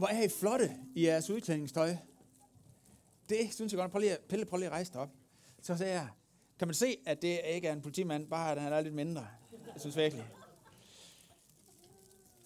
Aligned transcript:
Hvor 0.00 0.08
er 0.08 0.22
I 0.22 0.28
flotte 0.28 0.76
i 0.94 1.06
jeres 1.06 1.30
udklædningstøj. 1.30 1.96
Det 3.28 3.54
synes 3.54 3.72
jeg 3.72 3.78
godt. 3.78 3.90
Prøv 3.92 3.98
lige, 4.00 4.12
at- 4.12 4.20
Pelle, 4.28 4.44
prøv 4.44 4.56
lige 4.56 4.66
at 4.66 4.72
rejse 4.72 4.92
dig 4.92 5.00
op. 5.00 5.10
Så 5.62 5.76
sagde 5.76 5.92
jeg, 5.92 6.08
kan 6.58 6.68
man 6.68 6.74
se, 6.74 6.96
at 7.06 7.22
det 7.22 7.40
ikke 7.50 7.68
er 7.68 7.72
en 7.72 7.82
politimand, 7.82 8.26
bare 8.26 8.52
at 8.52 8.62
han 8.62 8.72
er 8.72 8.80
lidt 8.80 8.94
mindre. 8.94 9.26
Jeg 9.52 9.80
synes 9.80 9.96
virkelig. 9.96 10.24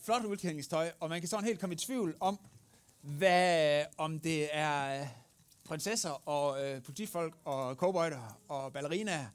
Flot 0.05 0.25
udklædningstøj, 0.25 0.93
og 1.01 1.09
man 1.09 1.21
kan 1.21 1.29
sådan 1.29 1.45
helt 1.45 1.61
komme 1.61 1.75
i 1.75 1.79
tvivl 1.79 2.17
om, 2.21 2.39
hvad, 3.01 3.85
om 3.99 4.21
det 4.21 4.49
er 4.57 5.01
øh, 5.01 5.09
prinsesser 5.65 6.29
og 6.29 6.65
øh, 6.65 6.83
politifolk 6.83 7.35
og 7.45 7.75
cowboyder 7.75 8.41
og 8.49 8.73
ballerinaer, 8.73 9.27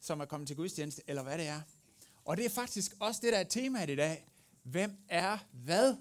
som 0.00 0.20
er 0.20 0.24
kommet 0.24 0.46
til 0.46 0.56
gudstjeneste, 0.56 1.02
eller 1.06 1.22
hvad 1.22 1.38
det 1.38 1.46
er. 1.48 1.60
Og 2.24 2.36
det 2.36 2.44
er 2.44 2.50
faktisk 2.50 2.92
også 3.00 3.20
det, 3.24 3.32
der 3.32 3.38
er 3.38 3.44
temaet 3.44 3.90
i 3.90 3.96
dag. 3.96 4.26
Hvem 4.62 4.96
er 5.08 5.38
hvad? 5.52 5.96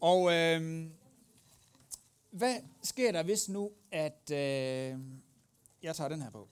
Og 0.00 0.32
øh, 0.32 0.86
hvad 2.30 2.56
sker 2.82 3.12
der, 3.12 3.22
hvis 3.22 3.48
nu, 3.48 3.70
at 3.92 4.30
øh, 4.30 4.98
jeg 5.82 5.96
tager 5.96 6.08
den 6.08 6.22
her 6.22 6.30
på? 6.30 6.48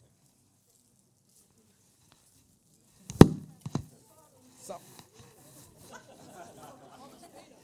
Så. 4.63 4.75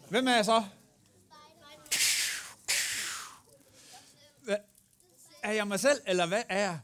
Hvem 0.08 0.26
er 0.26 0.34
jeg 0.34 0.44
så? 0.44 0.64
Hvad? 4.44 4.56
Er 5.42 5.52
jeg 5.52 5.68
mig 5.68 5.80
selv, 5.80 6.00
eller 6.06 6.26
hvad 6.26 6.42
er 6.48 6.58
jeg? 6.58 6.80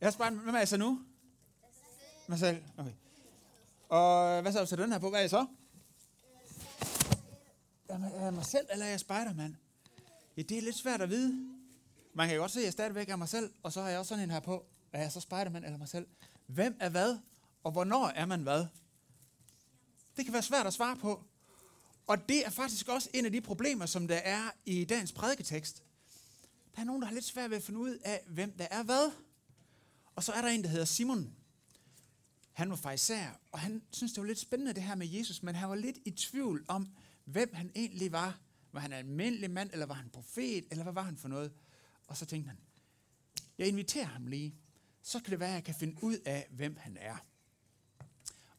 Jeg 0.00 0.06
er 0.06 0.10
Spiderman. 0.10 0.38
Hvem 0.38 0.54
er 0.54 0.58
jeg 0.58 0.68
så 0.68 0.76
nu? 0.76 1.00
Mig 2.26 2.38
selv. 2.38 2.62
Okay. 2.78 2.92
Og 3.88 4.40
hvad 4.42 4.52
så, 4.52 4.66
så 4.66 4.76
den 4.76 4.92
her 4.92 4.98
på? 4.98 5.08
Hvad 5.08 5.18
er 5.18 5.22
jeg 5.22 5.30
så? 5.30 5.46
Er 8.04 8.24
jeg 8.24 8.34
mig 8.34 8.44
selv, 8.44 8.66
eller 8.70 8.86
er 8.86 8.90
jeg 8.90 9.00
Spiderman? 9.00 9.56
Ja, 10.36 10.42
det 10.42 10.58
er 10.58 10.62
lidt 10.62 10.76
svært 10.76 11.02
at 11.02 11.10
vide. 11.10 11.48
Man 12.14 12.26
kan 12.28 12.36
jo 12.36 12.42
godt 12.42 12.50
se, 12.50 12.60
at 12.60 12.64
jeg 12.64 12.72
stadigvæk 12.72 13.08
er 13.08 13.16
mig 13.16 13.28
selv, 13.28 13.52
og 13.62 13.72
så 13.72 13.82
har 13.82 13.88
jeg 13.88 13.98
også 13.98 14.08
sådan 14.08 14.24
en 14.24 14.30
her 14.30 14.40
på. 14.40 14.66
Er 14.92 15.02
jeg 15.02 15.12
så 15.12 15.20
Spiderman 15.20 15.64
eller 15.64 15.78
mig 15.78 15.88
selv? 15.88 16.06
Hvem 16.46 16.76
er 16.80 16.88
hvad, 16.88 17.18
og 17.64 17.72
hvornår 17.72 18.06
er 18.06 18.26
man 18.26 18.42
hvad? 18.42 18.66
Det 20.16 20.24
kan 20.24 20.32
være 20.32 20.42
svært 20.42 20.66
at 20.66 20.72
svare 20.72 20.96
på. 20.96 21.24
Og 22.06 22.28
det 22.28 22.46
er 22.46 22.50
faktisk 22.50 22.88
også 22.88 23.10
en 23.14 23.24
af 23.24 23.32
de 23.32 23.40
problemer, 23.40 23.86
som 23.86 24.08
der 24.08 24.16
er 24.16 24.50
i 24.66 24.84
dagens 24.84 25.12
prædiketekst. 25.12 25.82
Der 26.74 26.80
er 26.80 26.84
nogen, 26.84 27.02
der 27.02 27.08
har 27.08 27.14
lidt 27.14 27.24
svært 27.24 27.50
ved 27.50 27.56
at 27.56 27.62
finde 27.62 27.80
ud 27.80 27.98
af, 28.04 28.24
hvem 28.26 28.52
der 28.58 28.66
er 28.70 28.82
hvad. 28.82 29.10
Og 30.16 30.24
så 30.24 30.32
er 30.32 30.42
der 30.42 30.48
en, 30.48 30.62
der 30.62 30.68
hedder 30.68 30.84
Simon. 30.84 31.34
Han 32.52 32.70
var 32.70 32.76
fejser, 32.76 33.26
og 33.52 33.58
han 33.58 33.82
synes, 33.90 34.12
det 34.12 34.20
var 34.20 34.26
lidt 34.26 34.38
spændende 34.38 34.72
det 34.72 34.82
her 34.82 34.94
med 34.94 35.06
Jesus, 35.06 35.42
men 35.42 35.54
han 35.54 35.68
var 35.68 35.74
lidt 35.74 35.98
i 36.04 36.10
tvivl 36.10 36.64
om, 36.68 36.88
hvem 37.24 37.54
han 37.54 37.70
egentlig 37.74 38.12
var. 38.12 38.38
Var 38.72 38.80
han 38.80 38.92
en 38.92 38.98
almindelig 38.98 39.50
mand, 39.50 39.70
eller 39.72 39.86
var 39.86 39.94
han 39.94 40.10
profet, 40.10 40.64
eller 40.70 40.82
hvad 40.82 40.92
var 40.92 41.02
han 41.02 41.16
for 41.16 41.28
noget? 41.28 41.52
Og 42.06 42.16
så 42.16 42.26
tænkte 42.26 42.48
han, 42.48 42.58
jeg 43.58 43.68
inviterer 43.68 44.06
ham 44.06 44.26
lige, 44.26 44.54
så 45.02 45.20
kan 45.20 45.30
det 45.30 45.40
være, 45.40 45.48
at 45.48 45.54
jeg 45.54 45.64
kan 45.64 45.74
finde 45.74 46.04
ud 46.04 46.18
af, 46.24 46.46
hvem 46.50 46.76
han 46.76 46.96
er. 47.00 47.16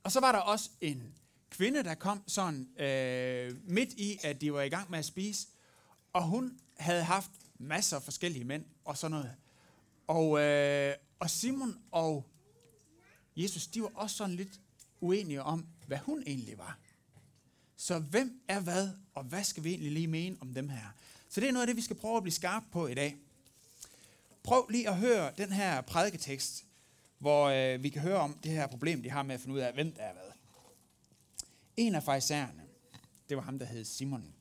Og 0.04 0.12
så 0.12 0.20
var 0.20 0.32
der 0.32 0.40
også 0.40 0.70
en 0.82 1.14
kvinde, 1.50 1.84
der 1.84 1.96
kom 1.96 2.24
sådan 2.28 2.80
øh, 2.80 3.70
midt 3.70 3.94
i, 3.94 4.20
at 4.24 4.42
de 4.42 4.54
var 4.54 4.62
i 4.62 4.70
gang 4.70 4.92
med 4.92 5.00
at 5.00 5.06
spise, 5.06 5.48
og 6.14 6.24
hun 6.24 6.60
havde 6.78 7.04
haft 7.04 7.32
masser 7.60 7.98
af 7.98 8.04
forskellige 8.04 8.46
mænd 8.46 8.66
og 8.86 8.98
sådan 8.98 9.12
noget. 9.12 9.36
Og, 10.08 10.40
øh, 10.40 10.96
og 11.20 11.30
Simon 11.30 11.78
og 11.92 12.30
Jesus, 13.36 13.68
de 13.68 13.82
var 13.82 13.92
også 13.96 14.16
sådan 14.16 14.36
lidt 14.36 14.60
uenige 15.02 15.44
om, 15.44 15.68
hvad 15.88 15.98
hun 15.98 16.24
egentlig 16.28 16.58
var. 16.58 16.80
Så 17.84 18.00
hvem 18.00 18.42
er 18.48 18.60
hvad, 18.60 18.90
og 19.14 19.24
hvad 19.24 19.44
skal 19.44 19.64
vi 19.64 19.70
egentlig 19.70 19.92
lige 19.92 20.08
mene 20.08 20.38
om 20.40 20.54
dem 20.54 20.70
her? 20.70 20.96
Så 21.30 21.42
det 21.42 21.48
er 21.48 21.52
noget 21.52 21.64
af 21.64 21.68
det, 21.68 21.76
vi 21.76 21.82
skal 21.82 21.96
prøve 21.96 22.18
at 22.18 22.24
blive 22.24 22.34
skarpe 22.34 22.66
på 22.72 22.88
i 22.88 22.94
dag. 22.94 23.18
Prøv 24.44 24.68
lige 24.68 24.90
at 24.90 24.98
høre 24.98 25.32
den 25.38 25.52
her 25.52 25.82
prædiketekst, 25.82 26.66
hvor 27.20 27.46
øh, 27.46 27.84
vi 27.84 27.90
kan 27.90 28.02
høre 28.02 28.18
om 28.18 28.38
det 28.44 28.52
her 28.52 28.68
problem, 28.68 29.04
de 29.04 29.10
har 29.10 29.24
med 29.24 29.36
at 29.36 29.42
finde 29.42 29.56
ud 29.56 29.60
af, 29.60 29.74
hvem 29.74 29.92
der 29.92 30.02
er 30.02 30.14
hvad. 30.14 30.32
En 31.78 31.96
af 31.96 32.04
farisæerne, 32.04 32.64
det 33.30 33.38
var 33.38 33.44
ham, 33.44 33.60
der 33.60 33.66
hed 33.66 33.86
Simon. 33.86 34.34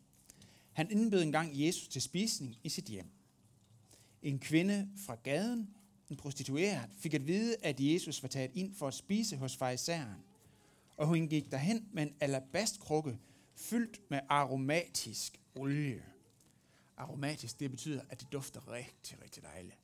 Han 0.73 0.91
indbød 0.91 1.23
engang 1.23 1.51
Jesus 1.55 1.89
til 1.89 2.03
spisning 2.03 2.57
i 2.63 2.69
sit 2.69 2.85
hjem. 2.85 3.07
En 4.23 4.39
kvinde 4.39 4.89
fra 5.07 5.15
gaden, 5.23 5.71
en 6.11 6.17
prostitueret, 6.17 6.91
fik 6.99 7.15
at 7.15 7.27
vide, 7.27 7.57
at 7.63 7.81
Jesus 7.81 8.23
var 8.23 8.29
taget 8.29 8.51
ind 8.55 8.75
for 8.75 8.89
at 8.89 8.95
spise 8.95 9.37
hos 9.37 9.57
farisæeren. 9.57 10.25
Og 10.97 11.07
hun 11.07 11.29
gik 11.29 11.51
derhen 11.51 11.89
med 11.93 12.03
en 12.03 12.15
alabastkrukke 12.21 13.19
fyldt 13.55 14.11
med 14.11 14.21
aromatisk 14.29 15.41
olie. 15.55 16.05
Aromatisk, 16.97 17.61
det 17.61 17.71
betyder, 17.71 18.03
at 18.09 18.21
det 18.21 18.33
dufter 18.33 18.73
rigtig, 18.73 19.23
rigtig 19.23 19.43
dejligt. 19.43 19.79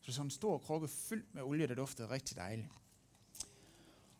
Så 0.00 0.12
sådan 0.12 0.26
en 0.26 0.30
stor 0.30 0.58
krukke 0.58 0.88
fyldt 0.88 1.34
med 1.34 1.42
olie, 1.42 1.66
der 1.66 1.74
duftede 1.74 2.10
rigtig 2.10 2.36
dejligt. 2.36 2.68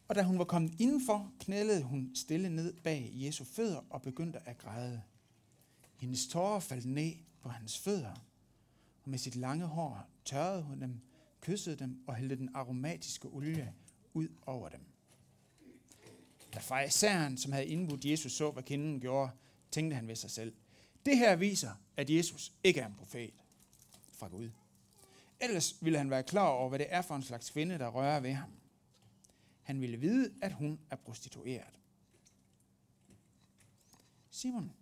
Og 0.09 0.15
da 0.15 0.23
hun 0.23 0.39
var 0.39 0.45
kommet 0.45 0.81
indenfor, 0.81 1.33
knælede 1.41 1.83
hun 1.83 2.11
stille 2.15 2.51
ned 2.51 2.75
bag 2.75 3.11
Jesu 3.15 3.45
fødder 3.45 3.81
og 3.91 4.03
begyndte 4.03 4.49
at 4.49 4.59
græde. 4.59 5.03
Hendes 5.97 6.27
tårer 6.27 6.61
faldt 6.61 6.87
ned 6.87 7.13
på 7.41 7.49
hans 7.49 7.79
fødder, 7.79 8.15
og 9.03 9.11
med 9.11 9.19
sit 9.19 9.37
lange 9.37 9.67
hår 9.67 10.09
tørrede 10.25 10.63
hun 10.63 10.81
dem, 10.81 11.01
kyssede 11.41 11.77
dem 11.77 12.05
og 12.07 12.15
hældte 12.15 12.37
den 12.37 12.51
aromatiske 12.55 13.29
olie 13.29 13.75
ud 14.15 14.29
over 14.47 14.69
dem. 14.69 14.94
Da 16.55 16.59
farisæeren, 16.59 17.39
som 17.39 17.53
havde 17.53 17.67
indbudt 17.67 18.05
Jesus, 18.05 18.33
så, 18.33 18.51
hvad 18.51 18.63
kvinden 18.63 19.01
gjorde, 19.01 19.31
tænkte 19.71 19.95
han 19.95 20.09
ved 20.09 20.17
sig 20.17 20.31
selv. 20.31 20.55
Det 21.07 21.19
her 21.19 21.37
viser, 21.37 21.73
at 21.97 22.11
Jesus 22.11 22.53
ikke 22.65 22.81
er 22.81 22.87
en 22.87 22.95
profet 22.95 23.35
fra 24.13 24.29
Gud. 24.29 24.51
Ellers 25.41 25.77
ville 25.81 25.99
han 25.99 26.11
være 26.11 26.23
klar 26.23 26.49
over, 26.49 26.69
hvad 26.69 26.79
det 26.79 26.87
er 26.91 27.03
for 27.03 27.17
en 27.17 27.23
slags 27.23 27.51
kvinde, 27.51 27.79
der 27.79 27.89
rører 27.89 28.21
ved 28.21 28.33
ham. 28.33 28.51
Han 29.63 29.81
ville 29.81 29.97
vide, 29.97 30.35
at 30.43 30.53
hun 30.53 30.81
er 30.91 30.97
prostitueret. 30.97 31.75
Simon, 34.31 34.73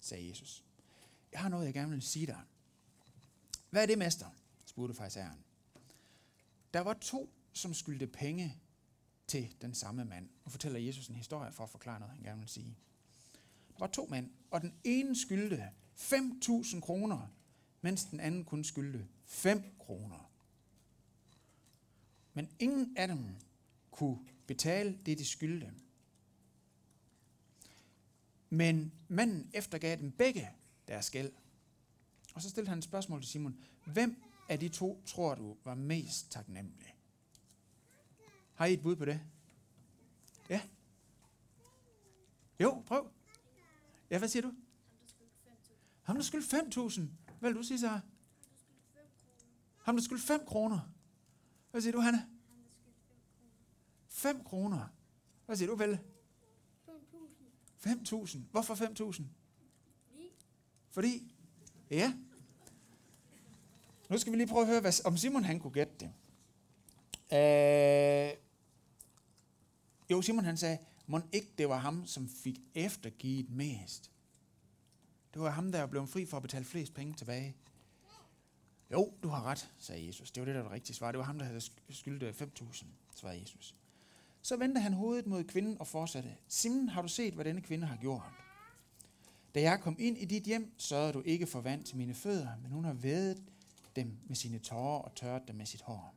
sagde 0.00 0.28
Jesus, 0.28 0.64
jeg 1.32 1.40
har 1.40 1.48
noget, 1.48 1.66
jeg 1.66 1.74
gerne 1.74 1.90
vil 1.90 2.02
sige 2.02 2.26
dig. 2.26 2.40
Hvad 3.70 3.82
er 3.82 3.86
det, 3.86 3.98
mester? 3.98 4.26
spurgte 4.66 4.94
farisæeren. 4.94 5.44
Der 6.74 6.80
var 6.80 6.94
to, 6.94 7.30
som 7.52 7.74
skyldte 7.74 8.06
penge 8.06 8.58
til 9.26 9.54
den 9.60 9.74
samme 9.74 10.04
mand. 10.04 10.28
Nu 10.44 10.50
fortæller 10.50 10.78
Jesus 10.78 11.08
en 11.08 11.14
historie 11.14 11.52
for 11.52 11.64
at 11.64 11.70
forklare 11.70 12.00
noget, 12.00 12.14
han 12.14 12.24
gerne 12.24 12.40
vil 12.40 12.48
sige. 12.48 12.76
Der 13.72 13.78
var 13.78 13.86
to 13.86 14.06
mænd, 14.10 14.30
og 14.50 14.60
den 14.60 14.74
ene 14.84 15.16
skyldte 15.16 15.70
5.000 15.96 16.80
kroner, 16.80 17.28
mens 17.80 18.04
den 18.04 18.20
anden 18.20 18.44
kun 18.44 18.64
skyldte 18.64 19.08
5 19.24 19.62
kroner. 19.78 20.30
Men 22.34 22.48
ingen 22.58 22.96
af 22.96 23.08
dem 23.08 23.36
kunne 23.90 24.18
betale 24.46 24.98
det, 25.06 25.18
de 25.18 25.24
skyldte. 25.24 25.72
Men 28.50 28.92
manden 29.08 29.50
eftergav 29.54 29.96
dem 29.96 30.12
begge 30.12 30.50
deres 30.88 31.10
gæld. 31.10 31.32
Og 32.34 32.42
så 32.42 32.50
stillede 32.50 32.68
han 32.68 32.78
et 32.78 32.84
spørgsmål 32.84 33.22
til 33.22 33.30
Simon. 33.30 33.58
Hvem 33.84 34.22
af 34.48 34.60
de 34.60 34.68
to 34.68 35.02
tror 35.06 35.34
du 35.34 35.56
var 35.64 35.74
mest 35.74 36.30
taknemmelig? 36.30 36.94
Har 38.54 38.66
I 38.66 38.72
et 38.72 38.82
bud 38.82 38.96
på 38.96 39.04
det? 39.04 39.20
Ja? 40.48 40.60
Jo, 42.60 42.82
prøv. 42.86 43.10
Ja, 44.10 44.18
hvad 44.18 44.28
siger 44.28 44.42
du? 44.42 44.52
Ham, 46.02 46.16
der 46.16 46.22
skyldte 46.22 46.56
5.000. 46.56 47.00
Hvad 47.40 47.50
vil 47.50 47.58
du 47.58 47.62
sige 47.62 47.80
så? 47.80 48.00
Ham, 49.78 49.96
der 49.96 50.02
skyldte 50.02 50.26
5 50.26 50.40
kroner. 50.46 50.80
Hvad 51.70 51.80
siger 51.80 51.92
du, 51.92 52.00
Hanna? 52.00 52.26
5 54.08 54.44
kroner. 54.44 54.88
Hvad 55.46 55.56
siger 55.56 55.70
du, 55.70 55.76
Pelle? 55.76 56.00
5.000. 57.86 58.38
Hvorfor 58.50 58.74
5.000? 59.12 59.22
Fordi? 60.90 61.34
Ja. 61.90 62.14
Nu 64.10 64.18
skal 64.18 64.32
vi 64.32 64.36
lige 64.36 64.46
prøve 64.46 64.62
at 64.62 64.68
høre, 64.68 64.80
hvad, 64.80 65.06
om 65.06 65.16
Simon 65.16 65.44
han 65.44 65.60
kunne 65.60 65.72
gætte 65.72 65.92
det. 66.00 66.12
Øh, 67.32 68.43
jo, 70.10 70.22
Simon 70.22 70.44
han 70.44 70.56
sagde, 70.56 70.78
må 71.06 71.20
ikke 71.32 71.52
det 71.58 71.68
var 71.68 71.78
ham, 71.78 72.06
som 72.06 72.28
fik 72.28 72.60
eftergivet 72.74 73.50
mest. 73.50 74.10
Det 75.34 75.42
var 75.42 75.50
ham, 75.50 75.72
der 75.72 75.86
blev 75.86 76.06
fri 76.06 76.26
for 76.26 76.36
at 76.36 76.42
betale 76.42 76.64
flest 76.64 76.94
penge 76.94 77.14
tilbage. 77.14 77.56
Jo, 78.92 79.12
du 79.22 79.28
har 79.28 79.42
ret, 79.42 79.70
sagde 79.78 80.06
Jesus. 80.06 80.30
Det 80.30 80.40
var 80.40 80.44
det, 80.44 80.54
der 80.54 80.60
var 80.60 80.68
det 80.68 80.74
rigtige 80.74 80.96
svar. 80.96 81.12
Det 81.12 81.18
var 81.18 81.24
ham, 81.24 81.38
der 81.38 81.46
havde 81.46 81.60
skyldt 81.90 82.22
øh, 82.22 82.34
5.000, 82.40 82.84
svarede 83.14 83.40
Jesus. 83.40 83.74
Så 84.42 84.56
vendte 84.56 84.80
han 84.80 84.92
hovedet 84.92 85.26
mod 85.26 85.44
kvinden 85.44 85.80
og 85.80 85.86
fortsatte. 85.86 86.36
Simon, 86.48 86.88
har 86.88 87.02
du 87.02 87.08
set, 87.08 87.34
hvad 87.34 87.44
denne 87.44 87.60
kvinde 87.60 87.86
har 87.86 87.96
gjort? 87.96 88.22
Da 89.54 89.60
jeg 89.60 89.80
kom 89.80 89.96
ind 89.98 90.18
i 90.18 90.24
dit 90.24 90.42
hjem, 90.42 90.74
sørgede 90.78 91.12
du 91.12 91.22
ikke 91.22 91.46
for 91.46 91.60
vand 91.60 91.84
til 91.84 91.96
mine 91.96 92.14
fødder, 92.14 92.56
men 92.62 92.70
hun 92.70 92.84
har 92.84 92.92
vædet 92.92 93.42
dem 93.96 94.18
med 94.26 94.36
sine 94.36 94.58
tårer 94.58 94.98
og 94.98 95.14
tørret 95.14 95.48
dem 95.48 95.56
med 95.56 95.66
sit 95.66 95.82
hår. 95.82 96.14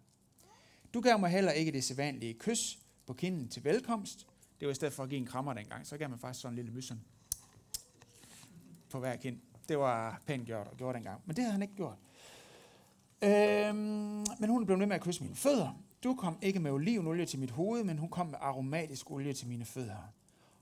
Du 0.94 1.02
gav 1.02 1.20
mig 1.20 1.30
heller 1.30 1.52
ikke 1.52 1.72
det 1.72 1.84
sædvanlige 1.84 2.34
kys 2.34 2.80
på 3.08 3.14
kinden 3.14 3.48
til 3.48 3.64
velkomst. 3.64 4.28
Det 4.60 4.68
var 4.68 4.72
i 4.72 4.76
stedet 4.76 4.94
for 4.94 5.04
at 5.04 5.10
give 5.10 5.20
en 5.20 5.26
krammer 5.26 5.54
dengang, 5.54 5.88
så 5.88 5.98
gav 5.98 6.10
man 6.10 6.20
faktisk 6.20 6.42
sådan 6.42 6.54
en 6.54 6.56
lille 6.56 6.72
mys 6.72 6.94
på 8.90 9.00
hver 9.00 9.16
kind. 9.16 9.40
Det 9.70 9.78
var 9.80 10.22
pænt 10.26 10.46
gjort 10.46 10.68
og 10.68 10.78
gjort 10.78 10.96
dengang. 10.96 11.22
Men 11.26 11.36
det 11.36 11.44
havde 11.44 11.52
han 11.52 11.62
ikke 11.62 11.76
gjort. 11.76 11.98
Øhm, 13.22 14.26
men 14.40 14.50
hun 14.50 14.66
blev 14.66 14.80
ved 14.80 14.86
med 14.86 14.96
at 14.96 15.02
kysse 15.02 15.24
mine 15.24 15.36
fødder. 15.36 15.84
Du 16.04 16.16
kom 16.16 16.38
ikke 16.42 16.60
med 16.60 16.72
olivenolie 16.72 17.26
til 17.26 17.40
mit 17.40 17.52
hoved, 17.52 17.84
men 17.84 17.98
hun 17.98 18.10
kom 18.10 18.28
med 18.28 18.38
aromatisk 18.42 19.12
olie 19.12 19.34
til 19.34 19.48
mine 19.48 19.66
fødder. 19.66 20.14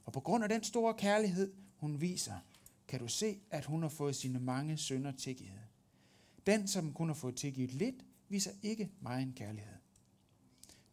Og 0.06 0.14
på 0.14 0.20
grund 0.20 0.44
af 0.44 0.50
den 0.50 0.64
store 0.64 0.94
kærlighed, 0.94 1.54
hun 1.78 2.02
viser, 2.02 2.34
kan 2.88 3.00
du 3.00 3.08
se, 3.08 3.40
at 3.52 3.66
hun 3.66 3.82
har 3.82 3.90
fået 3.90 4.16
sine 4.16 4.40
mange 4.40 4.78
sønder 4.78 5.12
tilgivet. 5.12 5.62
Den, 6.46 6.68
som 6.68 6.94
kun 6.94 7.08
har 7.08 7.16
fået 7.16 7.36
tilgivet 7.36 7.74
lidt, 7.74 7.96
viser 8.30 8.52
ikke 8.62 8.92
mig 9.02 9.22
en 9.22 9.34
kærlighed. 9.34 9.74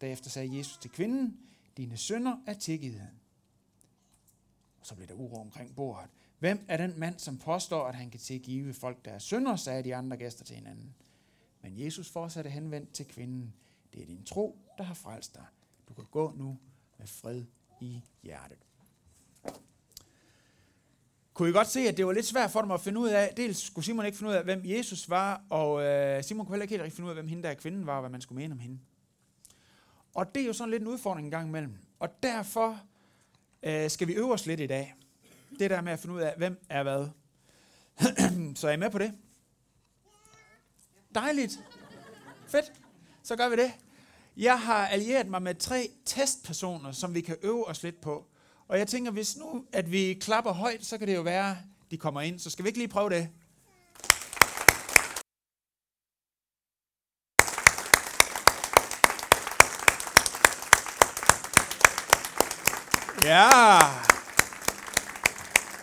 Derefter 0.03 0.31
sagde 0.31 0.57
Jesus 0.59 0.77
til 0.77 0.91
kvinden, 0.91 1.39
dine 1.77 1.97
sønner 1.97 2.37
er 2.47 2.55
tilgivet. 2.55 3.09
Og 4.81 4.87
så 4.87 4.95
blev 4.95 5.09
der 5.09 5.15
uro 5.15 5.41
omkring 5.41 5.75
bordet. 5.75 6.11
Hvem 6.39 6.65
er 6.69 6.77
den 6.77 6.99
mand, 6.99 7.19
som 7.19 7.39
påstår, 7.39 7.87
at 7.87 7.95
han 7.95 8.11
kan 8.11 8.21
tilgive 8.21 8.75
folk, 8.75 9.05
der 9.05 9.11
er 9.11 9.19
sønder, 9.19 9.57
sagde 9.57 9.85
de 9.85 9.97
andre 9.97 10.17
gæster 10.17 10.45
til 10.45 10.57
hinanden. 10.57 10.95
Men 11.61 11.81
Jesus 11.81 12.11
fortsatte 12.11 12.51
henvendt 12.51 12.93
til 12.93 13.07
kvinden. 13.07 13.55
Det 13.95 14.03
er 14.03 14.07
din 14.07 14.25
tro, 14.25 14.59
der 14.79 14.85
har 14.85 14.95
frelst 14.95 15.35
dig. 15.35 15.45
Du 15.89 15.95
kan 15.95 16.05
gå 16.11 16.33
nu 16.37 16.59
med 16.99 17.07
fred 17.07 17.45
i 17.81 18.01
hjertet. 18.23 18.59
Kunne 21.35 21.49
I 21.49 21.53
godt 21.53 21.69
se, 21.69 21.81
at 21.81 21.97
det 21.97 22.07
var 22.07 22.13
lidt 22.13 22.27
svært 22.27 22.51
for 22.51 22.61
dem 22.61 22.71
at 22.71 22.81
finde 22.81 23.01
ud 23.01 23.09
af, 23.09 23.35
dels 23.37 23.59
skulle 23.59 23.85
Simon 23.85 24.07
ikke 24.07 24.19
finde 24.19 24.31
ud 24.31 24.37
af, 24.37 24.45
hvem 24.45 24.63
Jesus 24.65 25.11
var, 25.11 25.45
og 25.51 25.83
øh, 25.83 26.25
Simon 26.25 26.47
kunne 26.47 26.55
heller 26.55 26.63
ikke 26.63 26.73
helt 26.73 26.83
rigtig 26.83 26.97
finde 26.97 27.07
ud 27.07 27.11
af, 27.11 27.17
hvem 27.17 27.29
hende 27.29 27.43
der 27.43 27.55
kvinden 27.55 27.87
var, 27.87 27.95
og 27.95 28.01
hvad 28.01 28.11
man 28.11 28.21
skulle 28.21 28.43
mene 28.43 28.53
om 28.53 28.59
hende. 28.59 28.79
Og 30.15 30.35
det 30.35 30.43
er 30.43 30.47
jo 30.47 30.53
sådan 30.53 30.71
lidt 30.71 30.83
en 30.83 30.89
udfordring 30.89 31.27
en 31.27 31.31
gang 31.31 31.49
imellem. 31.49 31.75
Og 31.99 32.23
derfor 32.23 32.81
øh, 33.63 33.91
skal 33.91 34.09
vi 34.09 34.13
øve 34.13 34.33
os 34.33 34.47
lidt 34.47 34.61
i 34.61 34.67
dag. 34.67 34.95
Det 35.59 35.71
der 35.71 35.81
med 35.81 35.93
at 35.93 35.99
finde 35.99 36.15
ud 36.15 36.21
af, 36.21 36.35
hvem 36.37 36.65
er 36.69 36.83
hvad. 36.83 37.07
Så 38.61 38.69
er 38.69 38.73
I 38.73 38.77
med 38.77 38.91
på 38.91 38.99
det? 38.99 39.15
Dejligt. 41.15 41.61
Fedt. 42.47 42.73
Så 43.23 43.37
gør 43.37 43.49
vi 43.49 43.57
det. 43.57 43.73
Jeg 44.37 44.61
har 44.61 44.87
allieret 44.89 45.29
mig 45.29 45.43
med 45.43 45.55
tre 45.55 45.91
testpersoner, 46.05 46.93
som 46.93 47.15
vi 47.15 47.21
kan 47.21 47.37
øve 47.43 47.69
os 47.69 47.83
lidt 47.83 48.01
på. 48.01 48.27
Og 48.69 48.79
jeg 48.79 48.89
tænker, 48.89 49.11
hvis 49.11 49.37
nu 49.37 49.65
at 49.73 49.93
vi 49.93 50.15
klapper 50.15 50.53
højt, 50.53 50.85
så 50.85 50.99
kan 50.99 51.09
det 51.09 51.15
jo 51.15 51.23
være, 51.23 51.57
de 51.91 51.99
kommer 51.99 52.21
ind. 52.21 52.39
Så 52.39 52.51
skal 52.51 52.63
vi 52.65 52.69
ikke 52.69 52.79
lige 52.79 52.89
prøve 52.89 53.11
det? 53.11 53.29
Ja. 63.25 63.79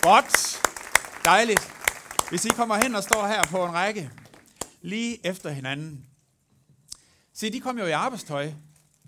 Godt. 0.01 0.62
Dejligt. 1.25 1.62
Hvis 2.30 2.45
I 2.45 2.50
kommer 2.50 2.75
hen 2.75 2.95
og 2.95 3.03
står 3.03 3.27
her 3.27 3.45
på 3.45 3.65
en 3.65 3.74
række, 3.74 4.12
lige 4.81 5.27
efter 5.27 5.50
hinanden. 5.50 6.06
Se, 7.33 7.51
de 7.51 7.62
kom 7.62 7.80
jo 7.80 7.86
i 7.86 7.91
arbejdstøj. 7.91 8.51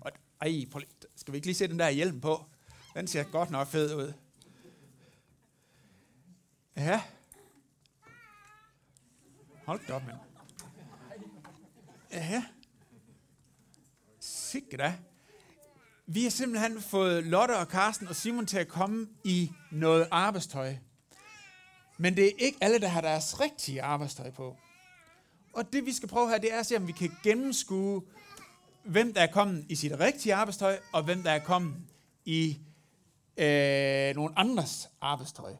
Og, 0.00 0.12
ej, 0.40 0.66
prøv, 0.70 0.82
skal 1.16 1.32
vi 1.32 1.36
ikke 1.36 1.46
lige 1.46 1.56
se 1.56 1.68
den 1.68 1.78
der 1.78 1.90
hjelm 1.90 2.20
på? 2.20 2.44
Den 2.94 3.06
ser 3.06 3.22
godt 3.22 3.50
nok 3.50 3.68
fed 3.68 3.94
ud. 3.94 4.12
Ja. 6.76 7.02
Hold 9.66 9.80
da 9.86 9.92
op, 9.92 10.02
mand. 10.06 10.18
Ja. 12.12 12.44
Sikke 14.20 14.76
da. 14.76 14.98
Vi 16.14 16.22
har 16.22 16.30
simpelthen 16.30 16.80
fået 16.80 17.24
Lotte 17.24 17.56
og 17.56 17.68
Karsten 17.68 18.08
og 18.08 18.16
Simon 18.16 18.46
til 18.46 18.58
at 18.58 18.68
komme 18.68 19.08
i 19.24 19.50
noget 19.70 20.08
arbejdstøj. 20.10 20.74
Men 21.98 22.16
det 22.16 22.26
er 22.26 22.30
ikke 22.38 22.58
alle, 22.60 22.80
der 22.80 22.88
har 22.88 23.00
deres 23.00 23.40
rigtige 23.40 23.82
arbejdstøj 23.82 24.30
på. 24.30 24.56
Og 25.52 25.72
det 25.72 25.86
vi 25.86 25.92
skal 25.92 26.08
prøve 26.08 26.30
her, 26.30 26.38
det 26.38 26.52
er 26.52 26.58
at 26.58 26.66
se, 26.66 26.76
om 26.76 26.86
vi 26.86 26.92
kan 26.92 27.10
gennemskue, 27.22 28.02
hvem 28.84 29.14
der 29.14 29.20
er 29.20 29.32
kommet 29.32 29.66
i 29.68 29.74
sit 29.74 30.00
rigtige 30.00 30.34
arbejdstøj, 30.34 30.78
og 30.92 31.02
hvem 31.02 31.22
der 31.22 31.30
er 31.30 31.44
kommet 31.44 31.74
i 32.24 32.58
øh, 33.36 34.14
nogle 34.14 34.38
andres 34.38 34.88
arbejdstøj. 35.00 35.52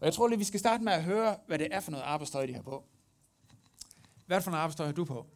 Og 0.00 0.06
jeg 0.06 0.14
tror 0.14 0.28
lige, 0.28 0.38
vi 0.38 0.44
skal 0.44 0.60
starte 0.60 0.84
med 0.84 0.92
at 0.92 1.02
høre, 1.02 1.36
hvad 1.46 1.58
det 1.58 1.68
er 1.70 1.80
for 1.80 1.90
noget 1.90 2.04
arbejdstøj, 2.04 2.46
de 2.46 2.54
har 2.54 2.62
på. 2.62 2.84
Hvad 4.26 4.40
for 4.40 4.50
noget 4.50 4.62
arbejdstøj, 4.62 4.86
har 4.86 4.92
du 4.92 5.04
på? 5.04 5.26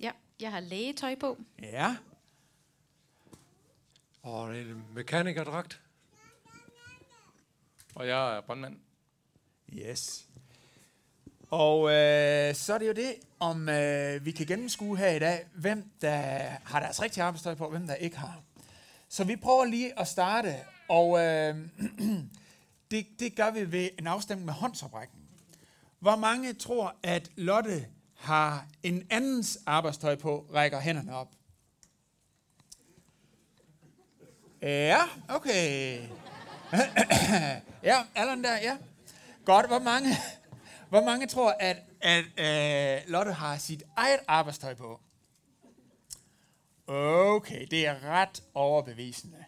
Ja, 0.00 0.10
jeg 0.42 0.50
har 0.50 0.60
lægetøj 0.60 1.14
på. 1.14 1.38
Ja. 1.62 1.96
Og 4.22 4.54
det 4.54 4.60
en 4.60 4.84
mekanikerdragt. 4.94 5.80
Og 7.94 8.08
jeg 8.08 8.36
er 8.36 8.40
brandmand. 8.40 8.76
Yes. 9.72 10.26
Og 11.50 11.90
øh, 11.90 12.54
så 12.54 12.74
er 12.74 12.78
det 12.78 12.88
jo 12.88 12.92
det, 12.92 13.14
om 13.40 13.68
øh, 13.68 14.24
vi 14.24 14.30
kan 14.30 14.46
gennemskue 14.46 14.98
her 14.98 15.10
i 15.10 15.18
dag, 15.18 15.46
hvem 15.54 15.90
der 16.00 16.18
har 16.64 16.80
deres 16.80 17.02
rigtige 17.02 17.24
arbejdstøj 17.24 17.54
på, 17.54 17.64
og 17.64 17.70
hvem 17.70 17.86
der 17.86 17.94
ikke 17.94 18.16
har. 18.16 18.42
Så 19.08 19.24
vi 19.24 19.36
prøver 19.36 19.64
lige 19.64 19.98
at 19.98 20.08
starte, 20.08 20.54
og 20.88 21.18
øh, 21.18 21.56
det, 22.90 23.06
det 23.18 23.36
gør 23.36 23.50
vi 23.50 23.72
ved 23.72 23.88
en 23.98 24.06
afstemning 24.06 24.46
med 24.46 24.54
håndsoprækning. 24.54 25.28
Hvor 25.98 26.16
mange 26.16 26.54
tror, 26.54 26.96
at 27.02 27.30
Lotte 27.36 27.86
har 28.20 28.66
en 28.82 29.06
andens 29.10 29.58
arbejdstøj 29.66 30.16
på, 30.16 30.46
rækker 30.54 30.80
hænderne 30.80 31.16
op? 31.16 31.28
Ja, 34.62 35.02
okay. 35.28 35.98
ja, 37.82 38.04
Allan 38.14 38.44
der, 38.44 38.56
ja. 38.56 38.76
Godt, 39.44 39.66
hvor 39.66 39.78
mange, 39.78 40.08
hvor 40.88 41.04
mange 41.04 41.26
tror, 41.26 41.56
at, 41.60 41.76
at 42.00 42.24
uh, 42.24 43.10
Lotte 43.10 43.32
har 43.32 43.56
sit 43.56 43.82
eget 43.96 44.20
arbejdstøj 44.28 44.74
på? 44.74 45.00
Okay, 46.86 47.66
det 47.70 47.86
er 47.86 48.04
ret 48.04 48.42
overbevisende. 48.54 49.44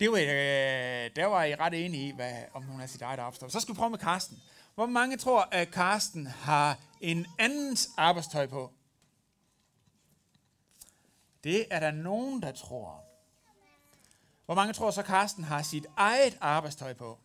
Det 0.00 0.10
var, 0.10 0.18
øh, 0.18 1.10
der 1.16 1.26
var 1.26 1.44
I 1.44 1.54
ret 1.54 1.84
enige 1.84 2.08
i, 2.08 2.12
hvad, 2.12 2.32
om 2.54 2.62
hun 2.62 2.80
har 2.80 2.86
sit 2.86 3.02
eget 3.02 3.18
arbejdstøj. 3.18 3.48
Så 3.48 3.60
skal 3.60 3.74
vi 3.74 3.78
prøve 3.78 3.90
med 3.90 3.98
Karsten. 3.98 4.38
Hvor 4.78 4.86
mange 4.86 5.16
tror, 5.16 5.48
at 5.50 5.70
Karsten 5.70 6.26
har 6.26 6.78
en 7.00 7.26
andens 7.38 7.88
arbejdstøj 7.96 8.46
på? 8.46 8.72
Det 11.44 11.66
er 11.70 11.80
der 11.80 11.90
nogen, 11.90 12.42
der 12.42 12.52
tror. 12.52 13.04
Hvor 14.46 14.54
mange 14.54 14.72
tror 14.72 14.90
så, 14.90 15.02
Karsten 15.02 15.44
har 15.44 15.62
sit 15.62 15.86
eget 15.96 16.38
arbejdstøj 16.40 16.94
på? 16.94 17.18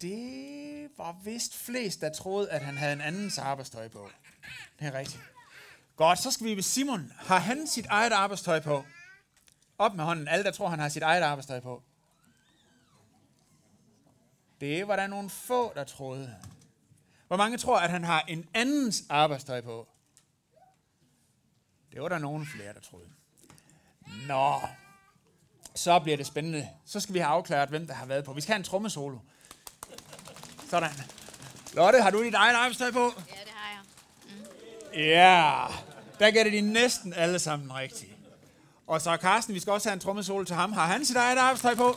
Det 0.00 0.90
var 0.96 1.16
vist 1.24 1.56
flest, 1.56 2.00
der 2.00 2.12
troede, 2.12 2.50
at 2.50 2.64
han 2.64 2.76
havde 2.76 2.92
en 2.92 3.00
andens 3.00 3.38
arbejdstøj 3.38 3.88
på. 3.88 4.10
Det 4.78 4.86
er 4.86 4.92
rigtigt. 4.92 5.22
Godt, 5.96 6.18
så 6.18 6.30
skal 6.30 6.46
vi 6.46 6.56
ved 6.56 6.62
Simon. 6.62 7.12
Har 7.16 7.38
han 7.38 7.66
sit 7.66 7.86
eget 7.86 8.12
arbejdstøj 8.12 8.60
på? 8.60 8.84
Op 9.78 9.94
med 9.94 10.04
hånden. 10.04 10.28
Alle, 10.28 10.44
der 10.44 10.50
tror, 10.50 10.68
han 10.68 10.78
har 10.78 10.88
sit 10.88 11.02
eget 11.02 11.22
arbejdstøj 11.22 11.60
på. 11.60 11.82
Det 14.62 14.88
var 14.88 14.96
der 14.96 15.06
nogle 15.06 15.30
få, 15.30 15.72
der 15.74 15.84
troede. 15.84 16.34
Hvor 17.26 17.36
mange 17.36 17.58
tror, 17.58 17.78
at 17.78 17.90
han 17.90 18.04
har 18.04 18.24
en 18.28 18.48
andens 18.54 19.04
arbejdstøj 19.08 19.60
på? 19.60 19.88
Det 21.92 22.02
var 22.02 22.08
der 22.08 22.18
nogen 22.18 22.46
flere, 22.46 22.72
der 22.74 22.80
troede. 22.80 23.06
Nå, 24.28 24.60
så 25.74 25.98
bliver 25.98 26.16
det 26.16 26.26
spændende. 26.26 26.68
Så 26.84 27.00
skal 27.00 27.14
vi 27.14 27.18
have 27.18 27.28
afklaret, 27.28 27.68
hvem 27.68 27.86
der 27.86 27.94
har 27.94 28.06
været 28.06 28.24
på. 28.24 28.32
Vi 28.32 28.40
skal 28.40 28.52
have 28.52 28.58
en 28.58 28.64
trommesolo. 28.64 29.18
Sådan. 30.70 30.90
Lotte, 31.74 32.02
har 32.02 32.10
du 32.10 32.24
dit 32.24 32.34
eget 32.34 32.54
arbejdstøj 32.56 32.90
på? 32.90 33.04
Ja, 33.04 33.40
det 33.44 33.52
har 33.54 33.84
jeg. 34.92 35.00
Ja, 35.00 35.66
der 36.18 36.30
gætter 36.30 36.52
de 36.52 36.60
næsten 36.60 37.12
alle 37.12 37.38
sammen 37.38 37.74
rigtigt. 37.74 38.12
Og 38.86 39.00
så 39.00 39.18
Carsten, 39.20 39.54
vi 39.54 39.60
skal 39.60 39.72
også 39.72 39.88
have 39.88 39.94
en 39.94 40.00
trommesolo 40.00 40.44
til 40.44 40.56
ham. 40.56 40.72
Har 40.72 40.86
han 40.86 41.04
sit 41.04 41.16
eget 41.16 41.38
arbejdstøj 41.38 41.74
på? 41.74 41.96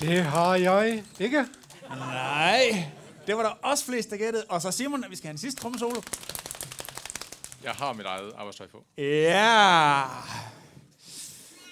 Det 0.00 0.24
har 0.24 0.54
jeg 0.54 1.04
ikke. 1.20 1.46
Nej, 1.88 2.90
det 3.26 3.36
var 3.36 3.42
der 3.42 3.48
også 3.50 3.84
flest, 3.84 4.10
der 4.10 4.16
gættede. 4.16 4.44
Og 4.48 4.62
så 4.62 4.70
Simon, 4.70 5.04
vi 5.10 5.16
skal 5.16 5.26
have 5.26 5.32
en 5.32 5.38
sidste 5.38 5.60
trommesolo. 5.60 6.02
Jeg 7.64 7.72
har 7.72 7.92
mit 7.92 8.06
eget 8.06 8.32
arbejdstøj 8.36 8.66
på. 8.66 8.84
Ja. 8.98 10.04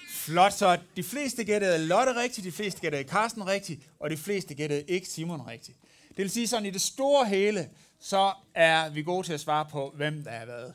Flot, 0.09 0.53
så 0.53 0.77
de 0.95 1.03
fleste 1.03 1.43
gættede 1.43 1.87
Lotte 1.87 2.15
rigtigt, 2.15 2.45
de 2.45 2.51
fleste 2.51 2.81
gættede 2.81 3.03
Carsten 3.03 3.47
rigtigt, 3.47 3.81
og 3.99 4.09
de 4.09 4.17
fleste 4.17 4.55
gættede 4.55 4.83
ikke 4.87 5.07
Simon 5.07 5.47
rigtigt. 5.47 5.77
Det 6.09 6.17
vil 6.17 6.29
sige 6.29 6.47
sådan, 6.47 6.65
i 6.65 6.69
det 6.69 6.81
store 6.81 7.25
hele, 7.25 7.69
så 7.99 8.33
er 8.55 8.89
vi 8.89 9.03
gode 9.03 9.27
til 9.27 9.33
at 9.33 9.39
svare 9.39 9.65
på, 9.71 9.93
hvem 9.95 10.23
der 10.23 10.31
er 10.31 10.45
været. 10.45 10.73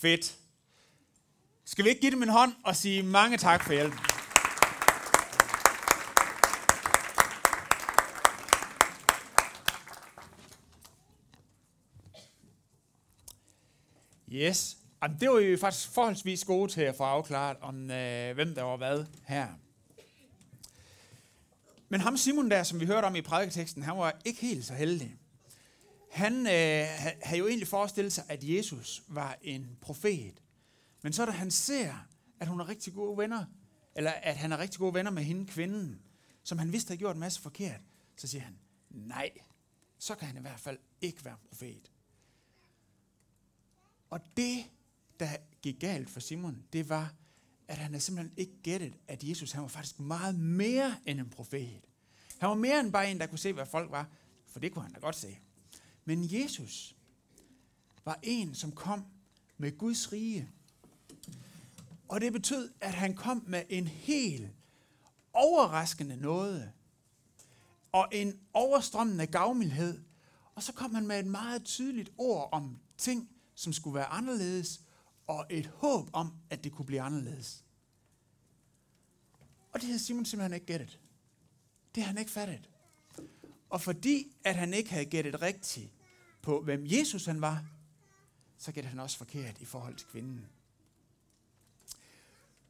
Fedt. 0.00 0.34
Skal 1.64 1.84
vi 1.84 1.88
ikke 1.88 2.00
give 2.00 2.12
dem 2.12 2.22
en 2.22 2.28
hånd 2.28 2.52
og 2.64 2.76
sige 2.76 3.02
mange 3.02 3.36
tak 3.36 3.64
for 3.64 3.72
hjælpen? 3.72 3.98
Yes. 14.32 14.78
Jamen, 15.02 15.20
det 15.20 15.30
var 15.30 15.38
jo 15.38 15.56
faktisk 15.56 15.88
forholdsvis 15.88 16.44
gode 16.44 16.72
til 16.72 16.80
at 16.80 16.96
få 16.96 17.02
afklaret, 17.02 17.56
om 17.60 17.90
øh, 17.90 18.34
hvem 18.34 18.54
der 18.54 18.62
var 18.62 18.76
hvad 18.76 19.04
her. 19.26 19.48
Men 21.88 22.00
ham 22.00 22.16
Simon 22.16 22.50
der, 22.50 22.62
som 22.62 22.80
vi 22.80 22.86
hørte 22.86 23.04
om 23.04 23.16
i 23.16 23.20
prædiketeksten, 23.20 23.82
han 23.82 23.96
var 23.96 24.20
ikke 24.24 24.40
helt 24.40 24.64
så 24.64 24.74
heldig. 24.74 25.16
Han 26.10 26.46
øh, 26.46 26.86
havde 27.22 27.38
jo 27.38 27.46
egentlig 27.46 27.68
forestillet 27.68 28.12
sig, 28.12 28.24
at 28.28 28.44
Jesus 28.44 29.02
var 29.08 29.38
en 29.42 29.78
profet. 29.80 30.42
Men 31.02 31.12
så 31.12 31.26
da 31.26 31.30
han 31.30 31.50
ser, 31.50 32.06
at 32.40 32.48
hun 32.48 32.60
er 32.60 32.68
rigtig 32.68 32.92
gode 32.92 33.18
venner, 33.18 33.44
eller 33.96 34.10
at 34.10 34.36
han 34.36 34.52
er 34.52 34.58
rigtig 34.58 34.78
gode 34.78 34.94
venner 34.94 35.10
med 35.10 35.22
hende, 35.22 35.46
kvinden, 35.46 36.02
som 36.42 36.58
han 36.58 36.72
vidste 36.72 36.88
havde 36.88 36.98
gjort 36.98 37.16
en 37.16 37.20
masse 37.20 37.40
forkert, 37.40 37.80
så 38.16 38.28
siger 38.28 38.42
han, 38.42 38.58
nej, 38.90 39.30
så 39.98 40.14
kan 40.14 40.28
han 40.28 40.36
i 40.36 40.40
hvert 40.40 40.60
fald 40.60 40.78
ikke 41.00 41.24
være 41.24 41.36
profet. 41.48 41.90
Og 44.12 44.20
det, 44.36 44.64
der 45.20 45.36
gik 45.62 45.80
galt 45.80 46.10
for 46.10 46.20
Simon, 46.20 46.64
det 46.72 46.88
var, 46.88 47.14
at 47.68 47.78
han 47.78 47.86
havde 47.86 48.00
simpelthen 48.00 48.34
ikke 48.36 48.62
gættet, 48.62 48.94
at 49.08 49.24
Jesus 49.24 49.52
han 49.52 49.62
var 49.62 49.68
faktisk 49.68 50.00
meget 50.00 50.38
mere 50.38 50.96
end 51.06 51.20
en 51.20 51.30
profet. 51.30 51.80
Han 52.38 52.48
var 52.48 52.54
mere 52.54 52.80
end 52.80 52.92
bare 52.92 53.10
en, 53.10 53.20
der 53.20 53.26
kunne 53.26 53.38
se, 53.38 53.52
hvad 53.52 53.66
folk 53.66 53.90
var, 53.90 54.08
for 54.46 54.60
det 54.60 54.72
kunne 54.72 54.82
han 54.82 54.92
da 54.92 55.00
godt 55.00 55.16
se. 55.16 55.38
Men 56.04 56.32
Jesus 56.32 56.96
var 58.04 58.18
en, 58.22 58.54
som 58.54 58.72
kom 58.72 59.04
med 59.58 59.78
Guds 59.78 60.12
rige. 60.12 60.50
Og 62.08 62.20
det 62.20 62.32
betød, 62.32 62.72
at 62.80 62.94
han 62.94 63.14
kom 63.14 63.44
med 63.46 63.62
en 63.68 63.86
helt 63.86 64.48
overraskende 65.32 66.16
noget. 66.16 66.72
Og 67.92 68.08
en 68.12 68.40
overstrømmende 68.52 69.26
gavmildhed. 69.26 70.00
Og 70.54 70.62
så 70.62 70.72
kom 70.72 70.94
han 70.94 71.06
med 71.06 71.18
et 71.18 71.26
meget 71.26 71.64
tydeligt 71.64 72.10
ord 72.18 72.48
om 72.52 72.78
ting, 72.98 73.31
som 73.54 73.72
skulle 73.72 73.94
være 73.94 74.06
anderledes, 74.06 74.80
og 75.26 75.46
et 75.50 75.66
håb 75.66 76.10
om, 76.12 76.32
at 76.50 76.64
det 76.64 76.72
kunne 76.72 76.86
blive 76.86 77.00
anderledes. 77.00 77.64
Og 79.72 79.80
det 79.80 79.86
havde 79.86 79.98
Simon 79.98 80.24
simpelthen 80.24 80.54
ikke 80.54 80.66
gættet. 80.66 81.00
Det 81.94 82.02
havde 82.02 82.14
han 82.14 82.18
ikke 82.18 82.30
fattet. 82.30 82.70
Og 83.70 83.80
fordi 83.80 84.36
at 84.44 84.56
han 84.56 84.74
ikke 84.74 84.90
havde 84.90 85.04
gættet 85.04 85.42
rigtigt 85.42 85.92
på, 86.42 86.60
hvem 86.60 86.86
Jesus 86.86 87.24
han 87.24 87.40
var, 87.40 87.64
så 88.58 88.72
gættede 88.72 88.90
han 88.90 89.00
også 89.00 89.18
forkert 89.18 89.60
i 89.60 89.64
forhold 89.64 89.96
til 89.96 90.08
kvinden. 90.08 90.46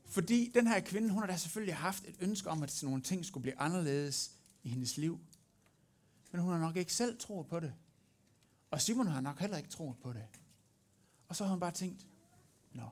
Fordi 0.05 0.51
den 0.55 0.67
her 0.67 0.81
kvinde, 0.81 1.11
hun 1.11 1.23
har 1.23 1.27
da 1.27 1.37
selvfølgelig 1.37 1.77
haft 1.77 2.05
et 2.07 2.17
ønske 2.21 2.51
om, 2.51 2.62
at 2.62 2.71
sådan 2.71 2.87
nogle 2.87 3.03
ting 3.03 3.27
skulle 3.27 3.43
blive 3.43 3.59
anderledes 3.59 4.33
i 4.62 4.69
hendes 4.69 4.97
liv. 4.97 5.21
Men 6.33 6.41
hun 6.41 6.53
har 6.53 6.61
nok 6.61 6.77
ikke 6.77 6.95
selv 6.95 7.19
troet 7.19 7.47
på 7.47 7.61
det. 7.61 7.75
Og 8.71 8.81
Simon 8.81 9.07
har 9.07 9.21
nok 9.21 9.39
heller 9.39 9.57
ikke 9.57 9.69
troet 9.69 9.97
på 10.03 10.12
det. 10.12 10.25
Og 11.33 11.37
så 11.37 11.45
har 11.45 11.51
hun 11.51 11.61
bare 11.61 11.73
tænkt, 11.73 12.07
nå, 12.73 12.89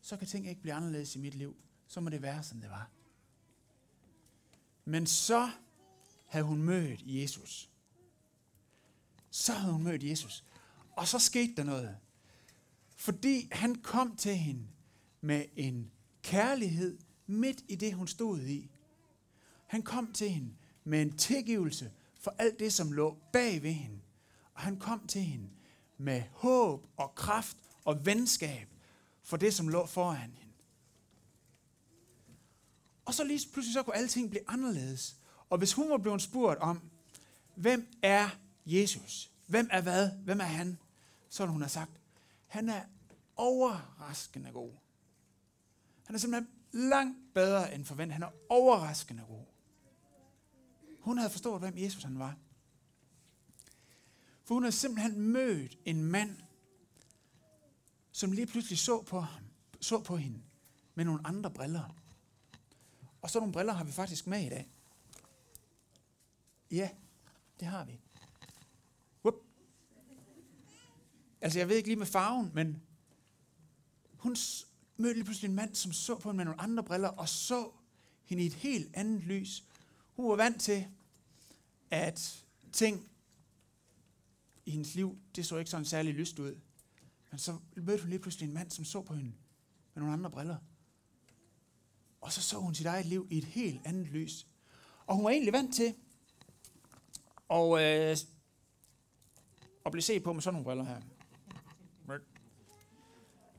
så 0.00 0.16
kan 0.16 0.26
ting 0.26 0.48
ikke 0.48 0.62
blive 0.62 0.74
anderledes 0.74 1.16
i 1.16 1.18
mit 1.18 1.34
liv. 1.34 1.56
Så 1.86 2.00
må 2.00 2.10
det 2.10 2.22
være, 2.22 2.42
som 2.42 2.60
det 2.60 2.70
var. 2.70 2.90
Men 4.84 5.06
så 5.06 5.50
havde 6.26 6.44
hun 6.44 6.62
mødt 6.62 7.02
Jesus. 7.04 7.70
Så 9.30 9.52
havde 9.52 9.72
hun 9.72 9.82
mødt 9.82 10.02
Jesus. 10.02 10.44
Og 10.92 11.08
så 11.08 11.18
skete 11.18 11.54
der 11.56 11.64
noget. 11.64 11.96
Fordi 12.96 13.48
han 13.52 13.74
kom 13.74 14.16
til 14.16 14.36
hende 14.36 14.66
med 15.20 15.44
en 15.56 15.90
kærlighed 16.22 16.98
midt 17.26 17.64
i 17.68 17.76
det, 17.76 17.94
hun 17.94 18.08
stod 18.08 18.40
i. 18.40 18.70
Han 19.66 19.82
kom 19.82 20.12
til 20.12 20.30
hende 20.30 20.54
med 20.84 21.02
en 21.02 21.18
tilgivelse 21.18 21.92
for 22.20 22.34
alt 22.38 22.58
det, 22.58 22.72
som 22.72 22.92
lå 22.92 23.18
bag 23.32 23.62
ved 23.62 23.72
hende. 23.72 24.00
Og 24.54 24.60
han 24.60 24.78
kom 24.78 25.06
til 25.06 25.22
hende 25.22 25.55
med 25.98 26.22
håb 26.32 26.86
og 26.96 27.14
kraft 27.14 27.56
og 27.84 28.06
venskab 28.06 28.68
for 29.22 29.36
det, 29.36 29.54
som 29.54 29.68
lå 29.68 29.86
foran 29.86 30.30
hende. 30.30 30.52
Og 33.04 33.14
så 33.14 33.24
lige 33.24 33.48
pludselig 33.52 33.72
så 33.74 33.82
kunne 33.82 33.96
alting 33.96 34.30
blive 34.30 34.50
anderledes. 34.50 35.16
Og 35.50 35.58
hvis 35.58 35.72
hun 35.72 35.90
var 35.90 35.98
blevet 35.98 36.22
spurgt 36.22 36.60
om, 36.60 36.90
hvem 37.54 37.88
er 38.02 38.28
Jesus? 38.66 39.30
Hvem 39.46 39.68
er 39.72 39.80
hvad? 39.80 40.10
Hvem 40.10 40.40
er 40.40 40.44
han? 40.44 40.78
Så 41.28 41.46
hun 41.46 41.60
har 41.60 41.68
sagt, 41.68 42.00
han 42.46 42.68
er 42.68 42.82
overraskende 43.36 44.50
god. 44.50 44.72
Han 46.06 46.14
er 46.14 46.18
simpelthen 46.18 46.48
langt 46.72 47.18
bedre 47.34 47.74
end 47.74 47.84
forventet. 47.84 48.12
Han 48.12 48.22
er 48.22 48.30
overraskende 48.48 49.22
god. 49.28 49.44
Hun 51.00 51.18
havde 51.18 51.30
forstået, 51.30 51.60
hvem 51.60 51.78
Jesus 51.78 52.02
han 52.02 52.18
var. 52.18 52.36
For 54.46 54.54
hun 54.54 54.62
havde 54.62 54.76
simpelthen 54.76 55.20
mødt 55.20 55.78
en 55.84 56.02
mand, 56.02 56.36
som 58.12 58.32
lige 58.32 58.46
pludselig 58.46 58.78
så 58.78 59.02
på, 59.02 59.20
ham, 59.20 59.44
så 59.80 60.00
på 60.00 60.16
hende 60.16 60.42
med 60.94 61.04
nogle 61.04 61.26
andre 61.26 61.50
briller. 61.50 61.96
Og 63.22 63.30
så 63.30 63.38
nogle 63.38 63.52
briller 63.52 63.72
har 63.72 63.84
vi 63.84 63.92
faktisk 63.92 64.26
med 64.26 64.46
i 64.46 64.48
dag. 64.48 64.68
Ja, 66.70 66.90
det 67.60 67.68
har 67.68 67.84
vi. 67.84 68.00
Whoop. 69.24 69.34
Altså, 71.40 71.58
jeg 71.58 71.68
ved 71.68 71.76
ikke 71.76 71.88
lige 71.88 71.98
med 71.98 72.06
farven, 72.06 72.50
men 72.54 72.82
hun 74.16 74.36
mødte 74.96 75.14
lige 75.14 75.24
pludselig 75.24 75.48
en 75.48 75.54
mand, 75.54 75.74
som 75.74 75.92
så 75.92 76.18
på 76.18 76.28
hende 76.28 76.36
med 76.36 76.44
nogle 76.44 76.60
andre 76.60 76.84
briller, 76.84 77.08
og 77.08 77.28
så 77.28 77.70
hende 78.24 78.42
i 78.42 78.46
et 78.46 78.54
helt 78.54 78.96
andet 78.96 79.22
lys. 79.22 79.64
Hun 80.16 80.28
var 80.28 80.36
vant 80.36 80.60
til, 80.60 80.86
at 81.90 82.44
ting 82.72 83.10
i 84.66 84.70
hendes 84.70 84.94
liv, 84.94 85.18
det 85.36 85.46
så 85.46 85.56
ikke 85.56 85.70
sådan 85.70 85.84
særlig 85.84 86.14
lyst 86.14 86.38
ud. 86.38 86.60
Men 87.30 87.38
så 87.38 87.58
mødte 87.76 88.02
hun 88.02 88.10
lige 88.10 88.20
pludselig 88.20 88.48
en 88.48 88.54
mand, 88.54 88.70
som 88.70 88.84
så 88.84 89.02
på 89.02 89.14
hende 89.14 89.32
med 89.94 90.02
nogle 90.02 90.12
andre 90.12 90.30
briller. 90.30 90.56
Og 92.20 92.32
så 92.32 92.42
så 92.42 92.58
hun 92.58 92.74
sit 92.74 92.86
eget 92.86 93.06
liv 93.06 93.26
i 93.30 93.38
et 93.38 93.44
helt 93.44 93.80
andet 93.84 94.06
lys. 94.06 94.46
Og 95.06 95.16
hun 95.16 95.24
var 95.24 95.30
egentlig 95.30 95.52
vant 95.52 95.74
til 95.74 95.94
og, 97.48 97.82
øh, 97.82 98.16
at 99.86 99.92
blive 99.92 100.02
set 100.02 100.22
på 100.22 100.32
med 100.32 100.42
sådan 100.42 100.54
nogle 100.54 100.64
briller 100.64 100.84
her. 100.84 101.00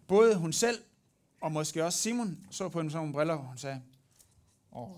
Både 0.08 0.36
hun 0.36 0.54
selv 0.54 0.84
og 1.42 1.52
måske 1.52 1.86
også 1.86 2.00
Simon 2.00 2.48
så 2.52 2.70
på 2.70 2.80
hende 2.80 2.86
med 2.86 2.92
sådan 2.92 3.02
nogle 3.02 3.14
briller, 3.14 3.34
og 3.34 3.48
hun 3.48 3.58
sagde, 3.58 3.82
åh, 4.72 4.90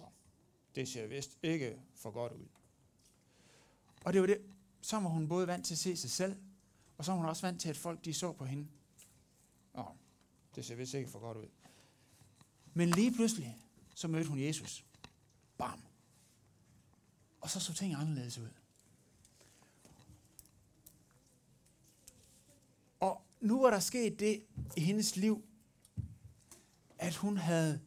det 0.75 0.87
ser 0.87 1.07
vist 1.07 1.37
ikke 1.43 1.79
for 1.95 2.11
godt 2.11 2.33
ud. 2.33 2.47
Og 4.05 4.13
det 4.13 4.21
var 4.21 4.27
det, 4.27 4.37
så 4.81 4.99
var 4.99 5.09
hun 5.09 5.27
både 5.27 5.47
vant 5.47 5.65
til 5.65 5.73
at 5.73 5.77
se 5.77 5.97
sig 5.97 6.11
selv, 6.11 6.35
og 6.97 7.05
så 7.05 7.11
var 7.11 7.17
hun 7.17 7.25
også 7.25 7.47
vant 7.47 7.61
til, 7.61 7.69
at 7.69 7.77
folk 7.77 8.05
de 8.05 8.13
så 8.13 8.31
på 8.31 8.45
hende. 8.45 8.67
Åh, 9.75 9.85
det 10.55 10.65
ser 10.65 10.75
vist 10.75 10.93
ikke 10.93 11.09
for 11.09 11.19
godt 11.19 11.37
ud. 11.37 11.47
Men 12.73 12.89
lige 12.89 13.11
pludselig, 13.11 13.57
så 13.95 14.07
mødte 14.07 14.29
hun 14.29 14.39
Jesus. 14.39 14.85
Bam. 15.57 15.81
Og 17.41 17.49
så 17.49 17.59
så 17.59 17.73
ting 17.73 17.93
anderledes 17.93 18.37
ud. 18.37 18.49
Og 22.99 23.21
nu 23.41 23.61
var 23.61 23.69
der 23.69 23.79
sket 23.79 24.19
det 24.19 24.43
i 24.77 24.81
hendes 24.81 25.15
liv, 25.15 25.43
at 26.97 27.15
hun 27.15 27.37
havde 27.37 27.81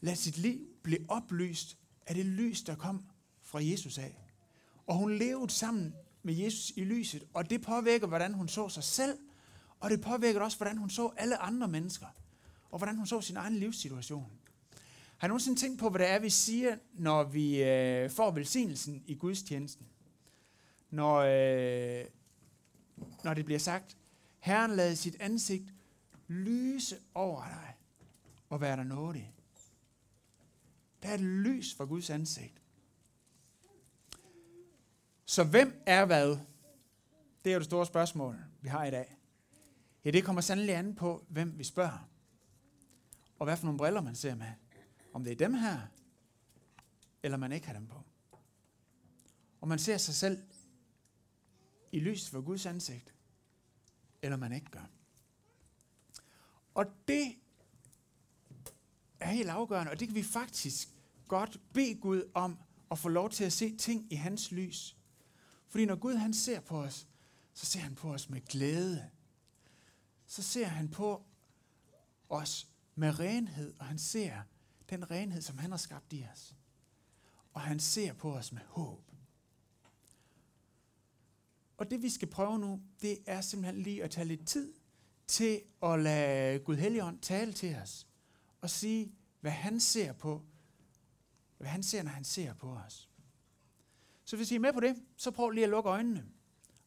ladet 0.00 0.18
sit 0.18 0.38
liv 0.38 0.68
blive 0.82 1.04
oplyst 1.08 1.78
af 2.06 2.14
det 2.14 2.26
lys, 2.26 2.62
der 2.62 2.74
kom 2.74 3.04
fra 3.42 3.64
Jesus 3.64 3.98
af. 3.98 4.18
Og 4.86 4.96
hun 4.96 5.18
levede 5.18 5.52
sammen 5.52 5.94
med 6.22 6.34
Jesus 6.34 6.72
i 6.76 6.84
lyset, 6.84 7.24
og 7.34 7.50
det 7.50 7.62
påvirker, 7.62 8.06
hvordan 8.06 8.34
hun 8.34 8.48
så 8.48 8.68
sig 8.68 8.84
selv, 8.84 9.18
og 9.80 9.90
det 9.90 10.00
påvirker 10.00 10.40
også, 10.40 10.56
hvordan 10.56 10.76
hun 10.76 10.90
så 10.90 11.10
alle 11.16 11.38
andre 11.38 11.68
mennesker, 11.68 12.06
og 12.70 12.78
hvordan 12.78 12.96
hun 12.96 13.06
så 13.06 13.20
sin 13.20 13.36
egen 13.36 13.54
livssituation. 13.54 14.32
Har 15.16 15.26
I 15.26 15.28
nogensinde 15.28 15.60
tænkt 15.60 15.80
på, 15.80 15.88
hvad 15.88 16.00
det 16.00 16.08
er, 16.08 16.18
vi 16.18 16.30
siger, 16.30 16.76
når 16.94 17.24
vi 17.24 17.62
øh, 17.62 18.10
får 18.10 18.30
velsignelsen 18.30 19.02
i 19.06 19.14
gudstjenesten? 19.14 19.86
Når, 20.90 21.16
øh, 21.16 22.04
når 23.24 23.34
det 23.34 23.44
bliver 23.44 23.58
sagt, 23.58 23.96
Herren 24.38 24.70
lader 24.70 24.94
sit 24.94 25.16
ansigt 25.20 25.74
lyse 26.28 26.96
over 27.14 27.44
dig 27.44 27.74
og 28.48 28.60
være 28.60 28.76
der 28.76 28.84
nådig. 28.84 29.34
Der 31.02 31.08
er 31.08 31.14
et 31.14 31.20
lys 31.20 31.74
for 31.74 31.86
Guds 31.86 32.10
ansigt. 32.10 32.61
Så 35.32 35.44
hvem 35.44 35.82
er 35.86 36.04
hvad? 36.04 36.38
Det 37.44 37.50
er 37.50 37.54
jo 37.54 37.58
det 37.58 37.66
store 37.66 37.86
spørgsmål, 37.86 38.36
vi 38.60 38.68
har 38.68 38.84
i 38.84 38.90
dag. 38.90 39.16
Ja, 40.04 40.10
det 40.10 40.24
kommer 40.24 40.42
sandelig 40.42 40.74
an 40.74 40.94
på, 40.94 41.26
hvem 41.28 41.58
vi 41.58 41.64
spørger. 41.64 42.08
Og 43.38 43.44
hvad 43.44 43.56
for 43.56 43.64
nogle 43.64 43.78
briller 43.78 44.00
man 44.00 44.14
ser 44.14 44.34
med. 44.34 44.52
Om 45.12 45.24
det 45.24 45.32
er 45.32 45.36
dem 45.36 45.54
her, 45.54 45.80
eller 47.22 47.38
man 47.38 47.52
ikke 47.52 47.66
har 47.66 47.74
dem 47.74 47.86
på. 47.86 48.02
Og 49.60 49.68
man 49.68 49.78
ser 49.78 49.96
sig 49.96 50.14
selv 50.14 50.42
i 51.92 52.00
lyset 52.00 52.30
for 52.30 52.40
Guds 52.40 52.66
ansigt, 52.66 53.14
eller 54.22 54.36
man 54.36 54.52
ikke 54.52 54.70
gør. 54.70 54.90
Og 56.74 56.86
det 57.08 57.34
er 59.20 59.30
helt 59.30 59.50
afgørende, 59.50 59.92
og 59.92 60.00
det 60.00 60.08
kan 60.08 60.14
vi 60.14 60.22
faktisk 60.22 60.88
godt 61.28 61.60
bede 61.72 61.94
Gud 61.94 62.30
om 62.34 62.58
at 62.90 62.98
få 62.98 63.08
lov 63.08 63.30
til 63.30 63.44
at 63.44 63.52
se 63.52 63.76
ting 63.76 64.12
i 64.12 64.14
hans 64.14 64.52
lys. 64.52 64.96
Fordi 65.72 65.84
når 65.84 65.96
Gud 65.96 66.14
han 66.14 66.34
ser 66.34 66.60
på 66.60 66.82
os, 66.82 67.08
så 67.54 67.66
ser 67.66 67.80
han 67.80 67.94
på 67.94 68.14
os 68.14 68.30
med 68.30 68.40
glæde. 68.40 69.10
Så 70.26 70.42
ser 70.42 70.66
han 70.66 70.88
på 70.88 71.24
os 72.28 72.68
med 72.94 73.18
renhed, 73.18 73.74
og 73.78 73.86
han 73.86 73.98
ser 73.98 74.42
den 74.90 75.10
renhed, 75.10 75.42
som 75.42 75.58
han 75.58 75.70
har 75.70 75.78
skabt 75.78 76.12
i 76.12 76.26
os. 76.32 76.54
og 77.52 77.60
han 77.60 77.80
ser 77.80 78.12
på 78.12 78.34
os 78.34 78.52
med 78.52 78.62
håb. 78.66 79.10
Og 81.76 81.90
det 81.90 82.02
vi 82.02 82.10
skal 82.10 82.28
prøve 82.28 82.58
nu, 82.58 82.82
det 83.02 83.18
er 83.26 83.40
simpelthen 83.40 83.82
lige 83.82 84.04
at 84.04 84.10
tage 84.10 84.24
lidt 84.24 84.46
tid 84.46 84.72
til 85.26 85.62
at 85.82 86.00
lade 86.00 86.58
Gud 86.58 86.76
Helligånd 86.76 87.20
tale 87.20 87.52
til 87.52 87.74
os 87.76 88.06
og 88.60 88.70
sige, 88.70 89.14
hvad 89.40 89.52
han 89.52 89.80
ser 89.80 90.12
på, 90.12 90.42
hvad 91.58 91.68
han 91.68 91.82
ser, 91.82 92.02
når 92.02 92.10
han 92.10 92.24
ser 92.24 92.54
på 92.54 92.72
os. 92.72 93.11
Så 94.32 94.36
hvis 94.36 94.50
I 94.50 94.54
er 94.54 94.60
med 94.60 94.72
på 94.72 94.80
det, 94.80 94.96
så 95.16 95.30
prøv 95.30 95.50
lige 95.50 95.64
at 95.64 95.70
lukke 95.70 95.90
øjnene. 95.90 96.28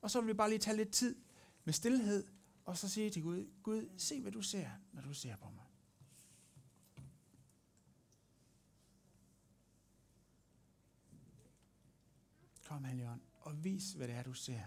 Og 0.02 0.12
så 0.12 0.22
vil 0.22 0.28
vi 0.28 0.34
bare 0.34 0.50
lige 0.50 0.60
tage 0.60 0.78
lidt 0.78 0.92
tid 0.92 1.16
med 1.64 1.74
stillhed, 1.74 2.28
og 2.66 2.78
så 2.78 2.90
sige 2.90 3.10
til 3.10 3.22
Gud, 3.22 3.50
Gud, 3.64 3.90
se 3.98 4.22
hvad 4.22 4.32
du 4.32 4.42
ser, 4.42 4.70
når 4.92 5.02
du 5.02 5.14
ser 5.14 5.36
på 5.36 5.50
mig. 5.50 5.66
Kom, 12.68 12.84
Helligånd, 12.84 13.22
og 13.42 13.64
vis, 13.64 13.92
hvad 13.92 14.08
det 14.08 14.16
er, 14.16 14.24
du 14.24 14.34
ser, 14.34 14.62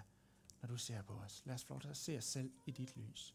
når 0.63 0.69
du 0.69 0.77
ser 0.77 1.03
på 1.03 1.13
os. 1.13 1.43
Lad 1.45 1.55
os 1.55 1.65
få 1.65 1.75
lov 1.75 1.81
til 1.81 1.89
at 1.89 1.97
se 1.97 2.19
os 2.19 2.25
selv 2.25 2.53
i 2.67 2.71
dit 2.71 2.97
lys. 2.97 3.35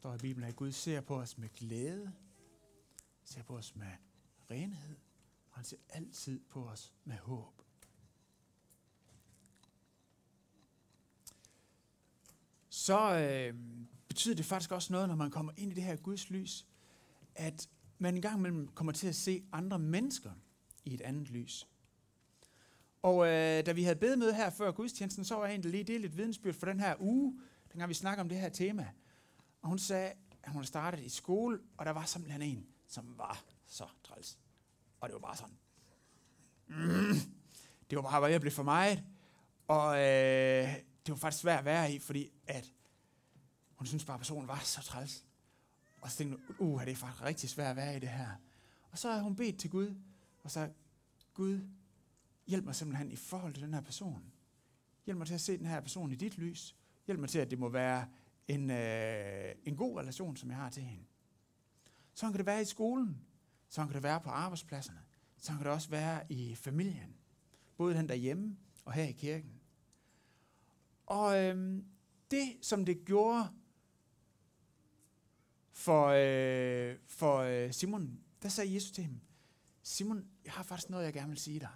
Står 0.00 0.14
i 0.14 0.18
Bibelen, 0.18 0.48
at 0.48 0.56
Gud 0.56 0.72
ser 0.72 1.00
på 1.00 1.16
os 1.16 1.38
med 1.38 1.48
glæde, 1.48 2.12
ser 3.24 3.42
på 3.42 3.56
os 3.56 3.76
med 3.76 3.86
renhed, 4.50 4.96
og 5.50 5.56
han 5.56 5.64
ser 5.64 5.76
altid 5.88 6.40
på 6.48 6.64
os 6.64 6.92
med 7.04 7.16
håb. 7.16 7.62
Så 12.68 13.14
øh, 13.14 13.54
betyder 14.08 14.34
det 14.34 14.44
faktisk 14.44 14.72
også 14.72 14.92
noget, 14.92 15.08
når 15.08 15.16
man 15.16 15.30
kommer 15.30 15.52
ind 15.56 15.72
i 15.72 15.74
det 15.74 15.84
her 15.84 15.96
Guds 15.96 16.30
lys, 16.30 16.66
at 17.34 17.68
man 17.98 18.14
engang 18.14 18.38
imellem 18.38 18.68
kommer 18.68 18.92
til 18.92 19.08
at 19.08 19.16
se 19.16 19.44
andre 19.52 19.78
mennesker 19.78 20.32
i 20.84 20.94
et 20.94 21.00
andet 21.00 21.30
lys. 21.30 21.68
Og 23.02 23.26
øh, 23.26 23.66
da 23.66 23.72
vi 23.72 23.82
havde 23.82 23.98
bedemøde 23.98 24.34
her 24.34 24.50
før 24.50 24.72
gudstjenesten, 24.72 25.24
så 25.24 25.34
var 25.34 25.44
jeg 25.44 25.50
egentlig 25.52 25.70
lige 25.70 25.84
det 25.84 26.00
lidt 26.00 26.16
vidensbyrd 26.16 26.54
for 26.54 26.66
den 26.66 26.80
her 26.80 26.94
uge, 27.00 27.40
dengang 27.72 27.88
vi 27.88 27.94
snakker 27.94 28.22
om 28.22 28.28
det 28.28 28.38
her 28.38 28.48
tema. 28.48 28.88
Og 29.62 29.68
hun 29.68 29.78
sagde, 29.78 30.12
at 30.42 30.52
hun 30.52 30.64
startede 30.64 31.04
i 31.04 31.08
skole, 31.08 31.60
og 31.76 31.86
der 31.86 31.92
var 31.92 32.04
simpelthen 32.04 32.42
en, 32.42 32.66
som 32.86 33.18
var 33.18 33.44
så 33.66 33.84
træls. 34.04 34.38
Og 35.00 35.08
det 35.08 35.14
var 35.14 35.20
bare 35.20 35.36
sådan. 35.36 35.58
Mm, 36.66 37.14
det 37.90 37.96
var 37.96 38.02
bare 38.02 38.20
hvad 38.20 38.32
at 38.32 38.40
blive 38.40 38.52
for 38.52 38.62
meget. 38.62 39.04
Og 39.68 39.98
øh, 39.98 40.74
det 41.06 41.08
var 41.08 41.16
faktisk 41.16 41.42
svært 41.42 41.58
at 41.58 41.64
være 41.64 41.92
i, 41.92 41.98
fordi 41.98 42.30
at 42.46 42.72
hun 43.74 43.86
synes 43.86 44.04
bare, 44.04 44.14
at 44.14 44.20
personen 44.20 44.48
var 44.48 44.58
så 44.58 44.82
træls. 44.82 45.24
Og 46.00 46.10
så 46.10 46.16
tænkte 46.16 46.38
hun, 46.58 46.74
uh, 46.74 46.80
det 46.80 46.92
er 46.92 46.96
faktisk 46.96 47.24
rigtig 47.24 47.50
svært 47.50 47.70
at 47.70 47.76
være 47.76 47.96
i 47.96 48.00
det 48.00 48.08
her. 48.08 48.30
Og 48.90 48.98
så 48.98 49.12
har 49.12 49.20
hun 49.20 49.36
bedt 49.36 49.58
til 49.58 49.70
Gud, 49.70 49.94
og 50.42 50.50
så 50.50 50.70
Gud, 51.34 51.60
hjælp 52.46 52.64
mig 52.64 52.74
simpelthen 52.74 53.10
i 53.10 53.16
forhold 53.16 53.54
til 53.54 53.62
den 53.62 53.74
her 53.74 53.80
person. 53.80 54.32
Hjælp 55.06 55.18
mig 55.18 55.26
til 55.26 55.34
at 55.34 55.40
se 55.40 55.58
den 55.58 55.66
her 55.66 55.80
person 55.80 56.12
i 56.12 56.14
dit 56.14 56.38
lys. 56.38 56.76
Hjælp 57.06 57.20
mig 57.20 57.28
til, 57.28 57.38
at 57.38 57.50
det 57.50 57.58
må 57.58 57.68
være 57.68 58.08
en, 58.54 58.70
øh, 58.70 59.54
en 59.64 59.76
god 59.76 59.98
relation, 59.98 60.36
som 60.36 60.50
jeg 60.50 60.58
har 60.58 60.70
til 60.70 60.82
hende. 60.82 61.04
Sådan 62.14 62.32
kan 62.32 62.38
det 62.38 62.46
være 62.46 62.62
i 62.62 62.64
skolen. 62.64 63.20
Sådan 63.68 63.88
kan 63.88 63.94
det 63.94 64.02
være 64.02 64.20
på 64.20 64.30
arbejdspladserne. 64.30 65.00
Sådan 65.36 65.58
kan 65.58 65.66
det 65.66 65.74
også 65.74 65.90
være 65.90 66.32
i 66.32 66.54
familien. 66.54 67.16
Både 67.76 67.94
den 67.94 68.08
derhjemme 68.08 68.56
og 68.84 68.92
her 68.92 69.04
i 69.04 69.12
kirken. 69.12 69.60
Og 71.06 71.44
øh, 71.44 71.82
det, 72.30 72.56
som 72.62 72.84
det 72.84 73.04
gjorde 73.04 73.48
for, 75.72 76.06
øh, 76.06 76.98
for 77.06 77.38
øh, 77.38 77.72
Simon, 77.72 78.20
der 78.42 78.48
sagde 78.48 78.74
Jesus 78.74 78.90
til 78.90 79.04
ham, 79.04 79.20
Simon, 79.82 80.28
jeg 80.44 80.52
har 80.52 80.62
faktisk 80.62 80.90
noget, 80.90 81.04
jeg 81.04 81.12
gerne 81.12 81.28
vil 81.28 81.38
sige 81.38 81.60
dig. 81.60 81.68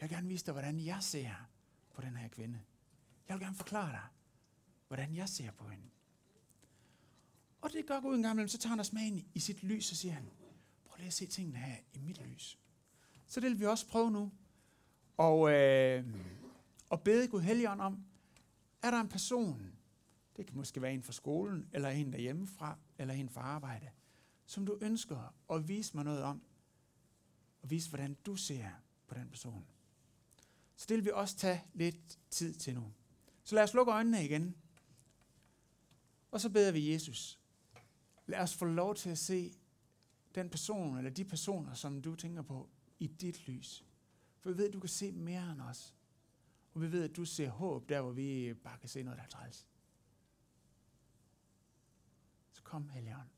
Jeg 0.00 0.08
vil 0.08 0.16
gerne 0.16 0.28
vise 0.28 0.46
dig, 0.46 0.52
hvordan 0.52 0.80
jeg 0.80 0.98
ser 1.00 1.48
på 1.94 2.00
den 2.00 2.16
her 2.16 2.28
kvinde. 2.28 2.60
Jeg 3.28 3.34
vil 3.34 3.44
gerne 3.44 3.56
forklare 3.56 3.92
dig, 3.92 4.06
hvordan 4.88 5.14
jeg 5.14 5.28
ser 5.28 5.50
på 5.50 5.68
hende. 5.68 5.90
Og 7.60 7.72
det 7.72 7.86
gør 7.86 8.00
Gud 8.00 8.14
en 8.14 8.22
gang 8.22 8.50
så 8.50 8.58
tager 8.58 8.70
han 8.70 8.80
os 8.80 8.92
med 8.92 9.02
ind 9.02 9.24
i 9.34 9.40
sit 9.40 9.62
lys, 9.62 9.90
og 9.90 9.96
siger 9.96 10.14
han, 10.14 10.30
prøv 10.84 10.96
lige 10.96 11.06
at 11.06 11.12
se 11.12 11.26
tingene 11.26 11.58
her 11.58 11.76
i 11.92 11.98
mit 11.98 12.20
lys. 12.20 12.58
Så 13.26 13.40
det 13.40 13.50
vil 13.50 13.60
vi 13.60 13.66
også 13.66 13.86
prøve 13.86 14.10
nu. 14.10 14.32
Og, 15.16 15.52
øh, 15.52 16.06
og 16.90 17.02
bede 17.02 17.28
Gud 17.28 17.40
Helligånd 17.40 17.80
om, 17.80 18.04
er 18.82 18.90
der 18.90 19.00
en 19.00 19.08
person, 19.08 19.72
det 20.36 20.46
kan 20.46 20.56
måske 20.56 20.82
være 20.82 20.94
en 20.94 21.02
fra 21.02 21.12
skolen, 21.12 21.68
eller 21.72 21.88
en 21.88 22.12
derhjemmefra, 22.12 22.78
eller 22.98 23.14
en 23.14 23.28
fra 23.28 23.40
arbejde, 23.40 23.90
som 24.46 24.66
du 24.66 24.78
ønsker 24.80 25.34
at 25.50 25.68
vise 25.68 25.94
mig 25.94 26.04
noget 26.04 26.22
om, 26.22 26.42
og 27.62 27.70
vise, 27.70 27.88
hvordan 27.88 28.16
du 28.26 28.36
ser 28.36 28.68
på 29.06 29.14
den 29.14 29.28
person. 29.28 29.66
Så 30.76 30.86
det 30.88 30.96
vil 30.96 31.04
vi 31.04 31.10
også 31.14 31.36
tage 31.36 31.64
lidt 31.74 32.18
tid 32.30 32.54
til 32.54 32.74
nu. 32.74 32.92
Så 33.44 33.54
lad 33.54 33.62
os 33.62 33.74
lukke 33.74 33.92
øjnene 33.92 34.24
igen. 34.24 34.56
Og 36.30 36.40
så 36.40 36.50
beder 36.50 36.72
vi 36.72 36.92
Jesus. 36.92 37.39
Lad 38.30 38.40
os 38.40 38.54
få 38.54 38.64
lov 38.64 38.94
til 38.94 39.10
at 39.10 39.18
se 39.18 39.52
den 40.34 40.50
person, 40.50 40.96
eller 40.98 41.10
de 41.10 41.24
personer, 41.24 41.74
som 41.74 42.02
du 42.02 42.14
tænker 42.14 42.42
på, 42.42 42.68
i 42.98 43.06
dit 43.06 43.48
lys. 43.48 43.84
For 44.38 44.50
vi 44.50 44.58
ved, 44.58 44.68
at 44.68 44.72
du 44.74 44.80
kan 44.80 44.88
se 44.88 45.12
mere 45.12 45.52
end 45.52 45.60
os. 45.60 45.94
Og 46.74 46.82
vi 46.82 46.92
ved, 46.92 47.04
at 47.04 47.16
du 47.16 47.24
ser 47.24 47.48
håb 47.48 47.88
der, 47.88 48.00
hvor 48.00 48.12
vi 48.12 48.54
bare 48.54 48.78
kan 48.78 48.88
se 48.88 49.02
noget, 49.02 49.18
der 49.18 49.24
er 49.24 49.28
træls. 49.28 49.66
Så 52.52 52.62
kom, 52.62 52.88
Helligånd. 52.88 53.28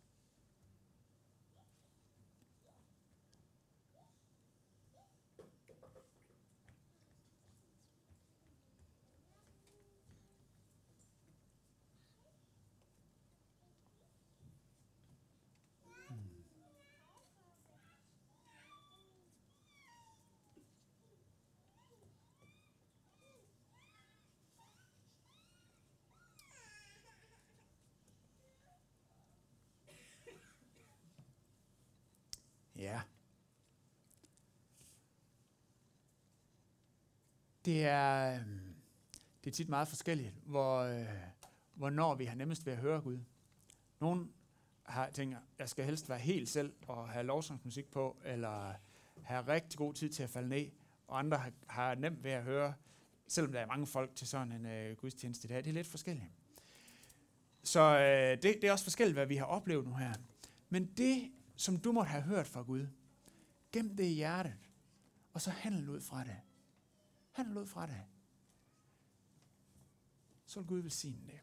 Ja. 32.83 33.03
Det 37.65 37.85
er, 37.85 38.35
øhm, 38.35 38.75
det 39.45 39.51
er 39.51 39.55
tit 39.55 39.69
meget 39.69 39.89
forskelligt, 39.89 40.35
hvor, 40.45 40.79
øh, 40.79 41.07
hvornår 41.75 42.15
vi 42.15 42.25
har 42.25 42.35
nemmest 42.35 42.67
ved 42.67 42.73
at 42.73 42.79
høre 42.79 43.01
Gud. 43.01 43.19
Nogle 44.01 44.29
har, 44.87 45.11
tænker, 45.11 45.39
jeg 45.59 45.69
skal 45.69 45.85
helst 45.85 46.09
være 46.09 46.19
helt 46.19 46.49
selv 46.49 46.73
og 46.89 47.09
have 47.09 47.27
lovsangsmusik 47.27 47.91
på, 47.91 48.17
eller 48.25 48.75
have 49.23 49.49
rigtig 49.49 49.79
god 49.79 49.95
tid 49.95 50.11
til 50.11 50.23
at 50.23 50.31
falde 50.31 50.49
ned, 50.49 50.71
og 51.09 51.19
andre 51.19 51.39
har, 51.39 51.53
har 51.67 51.95
nemt 51.95 52.25
ved 52.25 52.31
at 52.31 52.43
høre, 52.43 52.75
selvom 53.29 53.53
der 53.53 53.61
er 53.61 53.67
mange 53.67 53.87
folk 53.87 54.15
til 54.15 54.27
sådan 54.27 54.53
en 54.53 54.67
øh, 54.67 54.97
gudstjeneste 54.97 55.47
i 55.47 55.49
dag. 55.49 55.57
Det 55.57 55.71
er 55.71 55.75
lidt 55.75 55.87
forskelligt. 55.87 56.31
Så 57.63 57.81
øh, 57.81 58.43
det, 58.43 58.43
det 58.43 58.65
er 58.65 58.73
også 58.73 58.85
forskelligt, 58.85 59.17
hvad 59.17 59.27
vi 59.27 59.37
har 59.37 59.45
oplevet 59.45 59.87
nu 59.87 59.95
her. 59.95 60.13
Men 60.69 60.87
det, 60.87 61.33
som 61.57 61.79
du 61.79 61.93
måtte 61.93 62.11
have 62.11 62.23
hørt 62.23 62.47
fra 62.47 62.63
Gud, 62.63 62.87
gem 63.73 63.97
det 63.97 64.05
i 64.05 64.15
hjertet, 64.15 64.55
og 65.33 65.41
så 65.41 65.51
handle 65.51 65.93
ud 65.93 66.01
fra 66.01 66.25
det. 66.25 66.37
Han 67.33 67.47
lod 67.47 67.67
fra 67.67 67.87
det. 67.87 68.03
Så 70.47 70.61
vil 70.61 70.69
Gud 70.69 70.81
velsigne 70.81 71.27
det. 71.27 71.41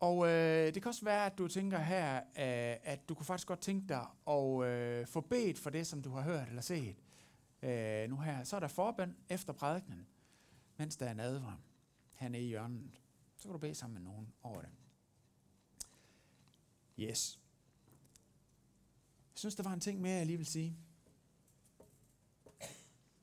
Og 0.00 0.26
øh, 0.26 0.74
det 0.74 0.82
kan 0.82 0.88
også 0.88 1.04
være, 1.04 1.26
at 1.26 1.38
du 1.38 1.48
tænker 1.48 1.78
her, 1.78 2.16
øh, 2.16 2.76
at 2.82 3.08
du 3.08 3.14
kunne 3.14 3.26
faktisk 3.26 3.48
godt 3.48 3.60
tænke 3.60 3.88
dig 3.88 4.06
at 4.26 4.64
øh, 4.64 5.06
få 5.06 5.20
bedt 5.20 5.58
for 5.58 5.70
det, 5.70 5.86
som 5.86 6.02
du 6.02 6.10
har 6.10 6.22
hørt 6.22 6.48
eller 6.48 6.62
set 6.62 6.96
øh, 7.62 8.10
nu 8.10 8.16
her. 8.16 8.44
Så 8.44 8.56
er 8.56 8.60
der 8.60 8.68
forbøn 8.68 9.16
efter 9.28 9.52
prædikenen, 9.52 10.06
mens 10.76 10.96
der 10.96 11.06
er 11.06 11.14
nadver. 11.14 11.60
hernede 12.14 12.42
i 12.42 12.46
hjørnet. 12.46 13.00
Så 13.36 13.42
kan 13.42 13.52
du 13.52 13.58
bede 13.58 13.74
sammen 13.74 13.94
med 13.94 14.12
nogen 14.12 14.32
over 14.42 14.60
det. 14.60 14.70
Yes. 16.98 17.40
Jeg 19.32 19.38
synes, 19.38 19.54
der 19.54 19.62
var 19.62 19.72
en 19.72 19.80
ting 19.80 20.00
mere, 20.00 20.16
jeg 20.16 20.26
lige 20.26 20.36
vil 20.36 20.46
sige. 20.46 20.76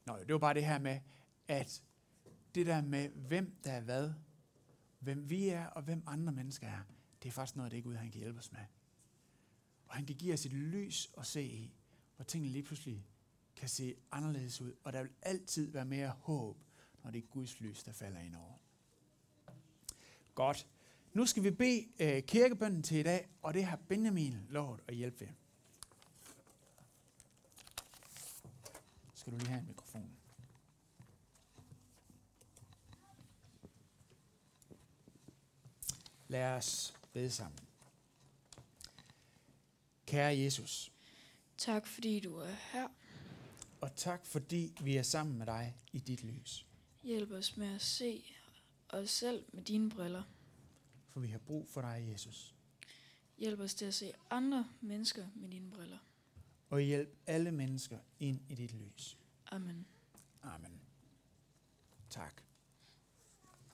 Nå, 0.08 0.18
det 0.20 0.34
var 0.34 0.38
bare 0.38 0.54
det 0.54 0.66
her 0.66 0.80
med, 0.80 1.00
at 1.48 1.84
det 2.56 2.66
der 2.66 2.82
med, 2.82 3.10
hvem 3.10 3.56
der 3.64 3.72
er 3.72 3.82
hvad, 3.82 4.14
hvem 5.00 5.30
vi 5.30 5.50
er, 5.50 5.66
og 5.66 5.82
hvem 5.82 6.04
andre 6.06 6.34
mennesker 6.34 6.68
er, 6.68 6.82
det 7.24 7.30
er 7.30 7.34
faktisk 7.34 7.56
noget, 7.56 7.72
det 7.72 7.84
Gud 7.84 7.96
han 7.96 8.12
kan 8.12 8.20
hjælpe 8.20 8.40
os 8.40 8.52
med. 8.52 8.62
Og 9.88 9.96
han 9.96 10.06
kan 10.06 10.16
give 10.16 10.34
os 10.34 10.46
et 10.46 10.54
lys 10.54 11.10
at 11.18 11.26
se 11.26 11.44
i, 11.44 11.74
hvor 12.16 12.26
tingene 12.26 12.52
lige 12.52 12.64
pludselig 12.64 13.06
kan 13.56 13.70
se 13.70 13.96
anderledes 14.12 14.62
ud, 14.62 14.74
og 14.84 14.94
der 14.94 15.02
vil 15.02 15.12
altid 15.22 15.72
være 15.72 15.86
mere 15.86 16.10
håb, 16.10 16.58
når 17.04 17.12
det 17.12 17.24
er 17.24 17.28
Guds 17.28 17.60
lys, 17.62 17.84
der 17.84 17.92
falder 17.92 18.20
ind 18.20 18.36
over. 18.36 18.58
Godt. 20.36 20.68
Nu 21.14 21.26
skal 21.26 21.44
vi 21.44 21.52
bede 21.52 21.88
øh, 22.00 22.24
kirkebønden 22.24 22.84
til 22.84 22.98
i 22.98 23.04
dag, 23.04 23.30
og 23.42 23.54
det 23.54 23.66
har 23.66 23.80
Benjamin 23.88 24.38
lovet 24.50 24.82
at 24.88 24.96
hjælpe 24.96 25.20
ved. 25.20 25.28
Skal 29.28 29.34
du 29.34 29.38
lige 29.40 29.50
have 29.50 29.60
en 29.62 29.68
mikrofon? 29.68 30.18
Lad 36.28 36.44
os 36.58 36.94
bede 37.14 37.32
sammen. 37.32 37.60
Kære 40.06 40.38
Jesus, 40.38 40.92
Tak 41.58 41.88
fordi 41.88 42.20
du 42.20 42.38
er 42.38 42.56
her. 42.72 42.88
og 43.82 43.96
tak 43.96 44.26
fordi 44.26 44.74
vi 44.82 44.96
er 44.98 45.04
sammen 45.04 45.38
med 45.38 45.46
dig 45.46 45.76
i 45.94 46.00
dit 46.00 46.24
lys. 46.24 46.66
Hjælp 47.04 47.32
os 47.32 47.58
med 47.58 47.76
at 47.76 47.82
se 47.82 48.24
os 48.90 49.10
selv 49.10 49.46
med 49.54 49.64
dine 49.64 49.90
briller. 49.90 50.24
For 51.10 51.20
vi 51.20 51.28
har 51.28 51.38
brug 51.40 51.68
for 51.70 51.82
dig, 51.82 52.08
Jesus. 52.12 52.56
Hjælp 53.38 53.60
os 53.60 53.74
til 53.74 53.86
at 53.86 53.94
se 53.94 54.14
andre 54.30 54.68
mennesker 54.82 55.28
med 55.36 55.50
dine 55.50 55.72
briller 55.72 55.98
og 56.70 56.82
hjælp 56.82 57.18
alle 57.28 57.52
mennesker 57.52 57.98
ind 58.20 58.42
i 58.50 58.56
dit 58.56 58.74
lys. 58.74 59.18
Amen. 59.52 59.86
Amen. 60.44 60.82
Tak. 62.10 62.47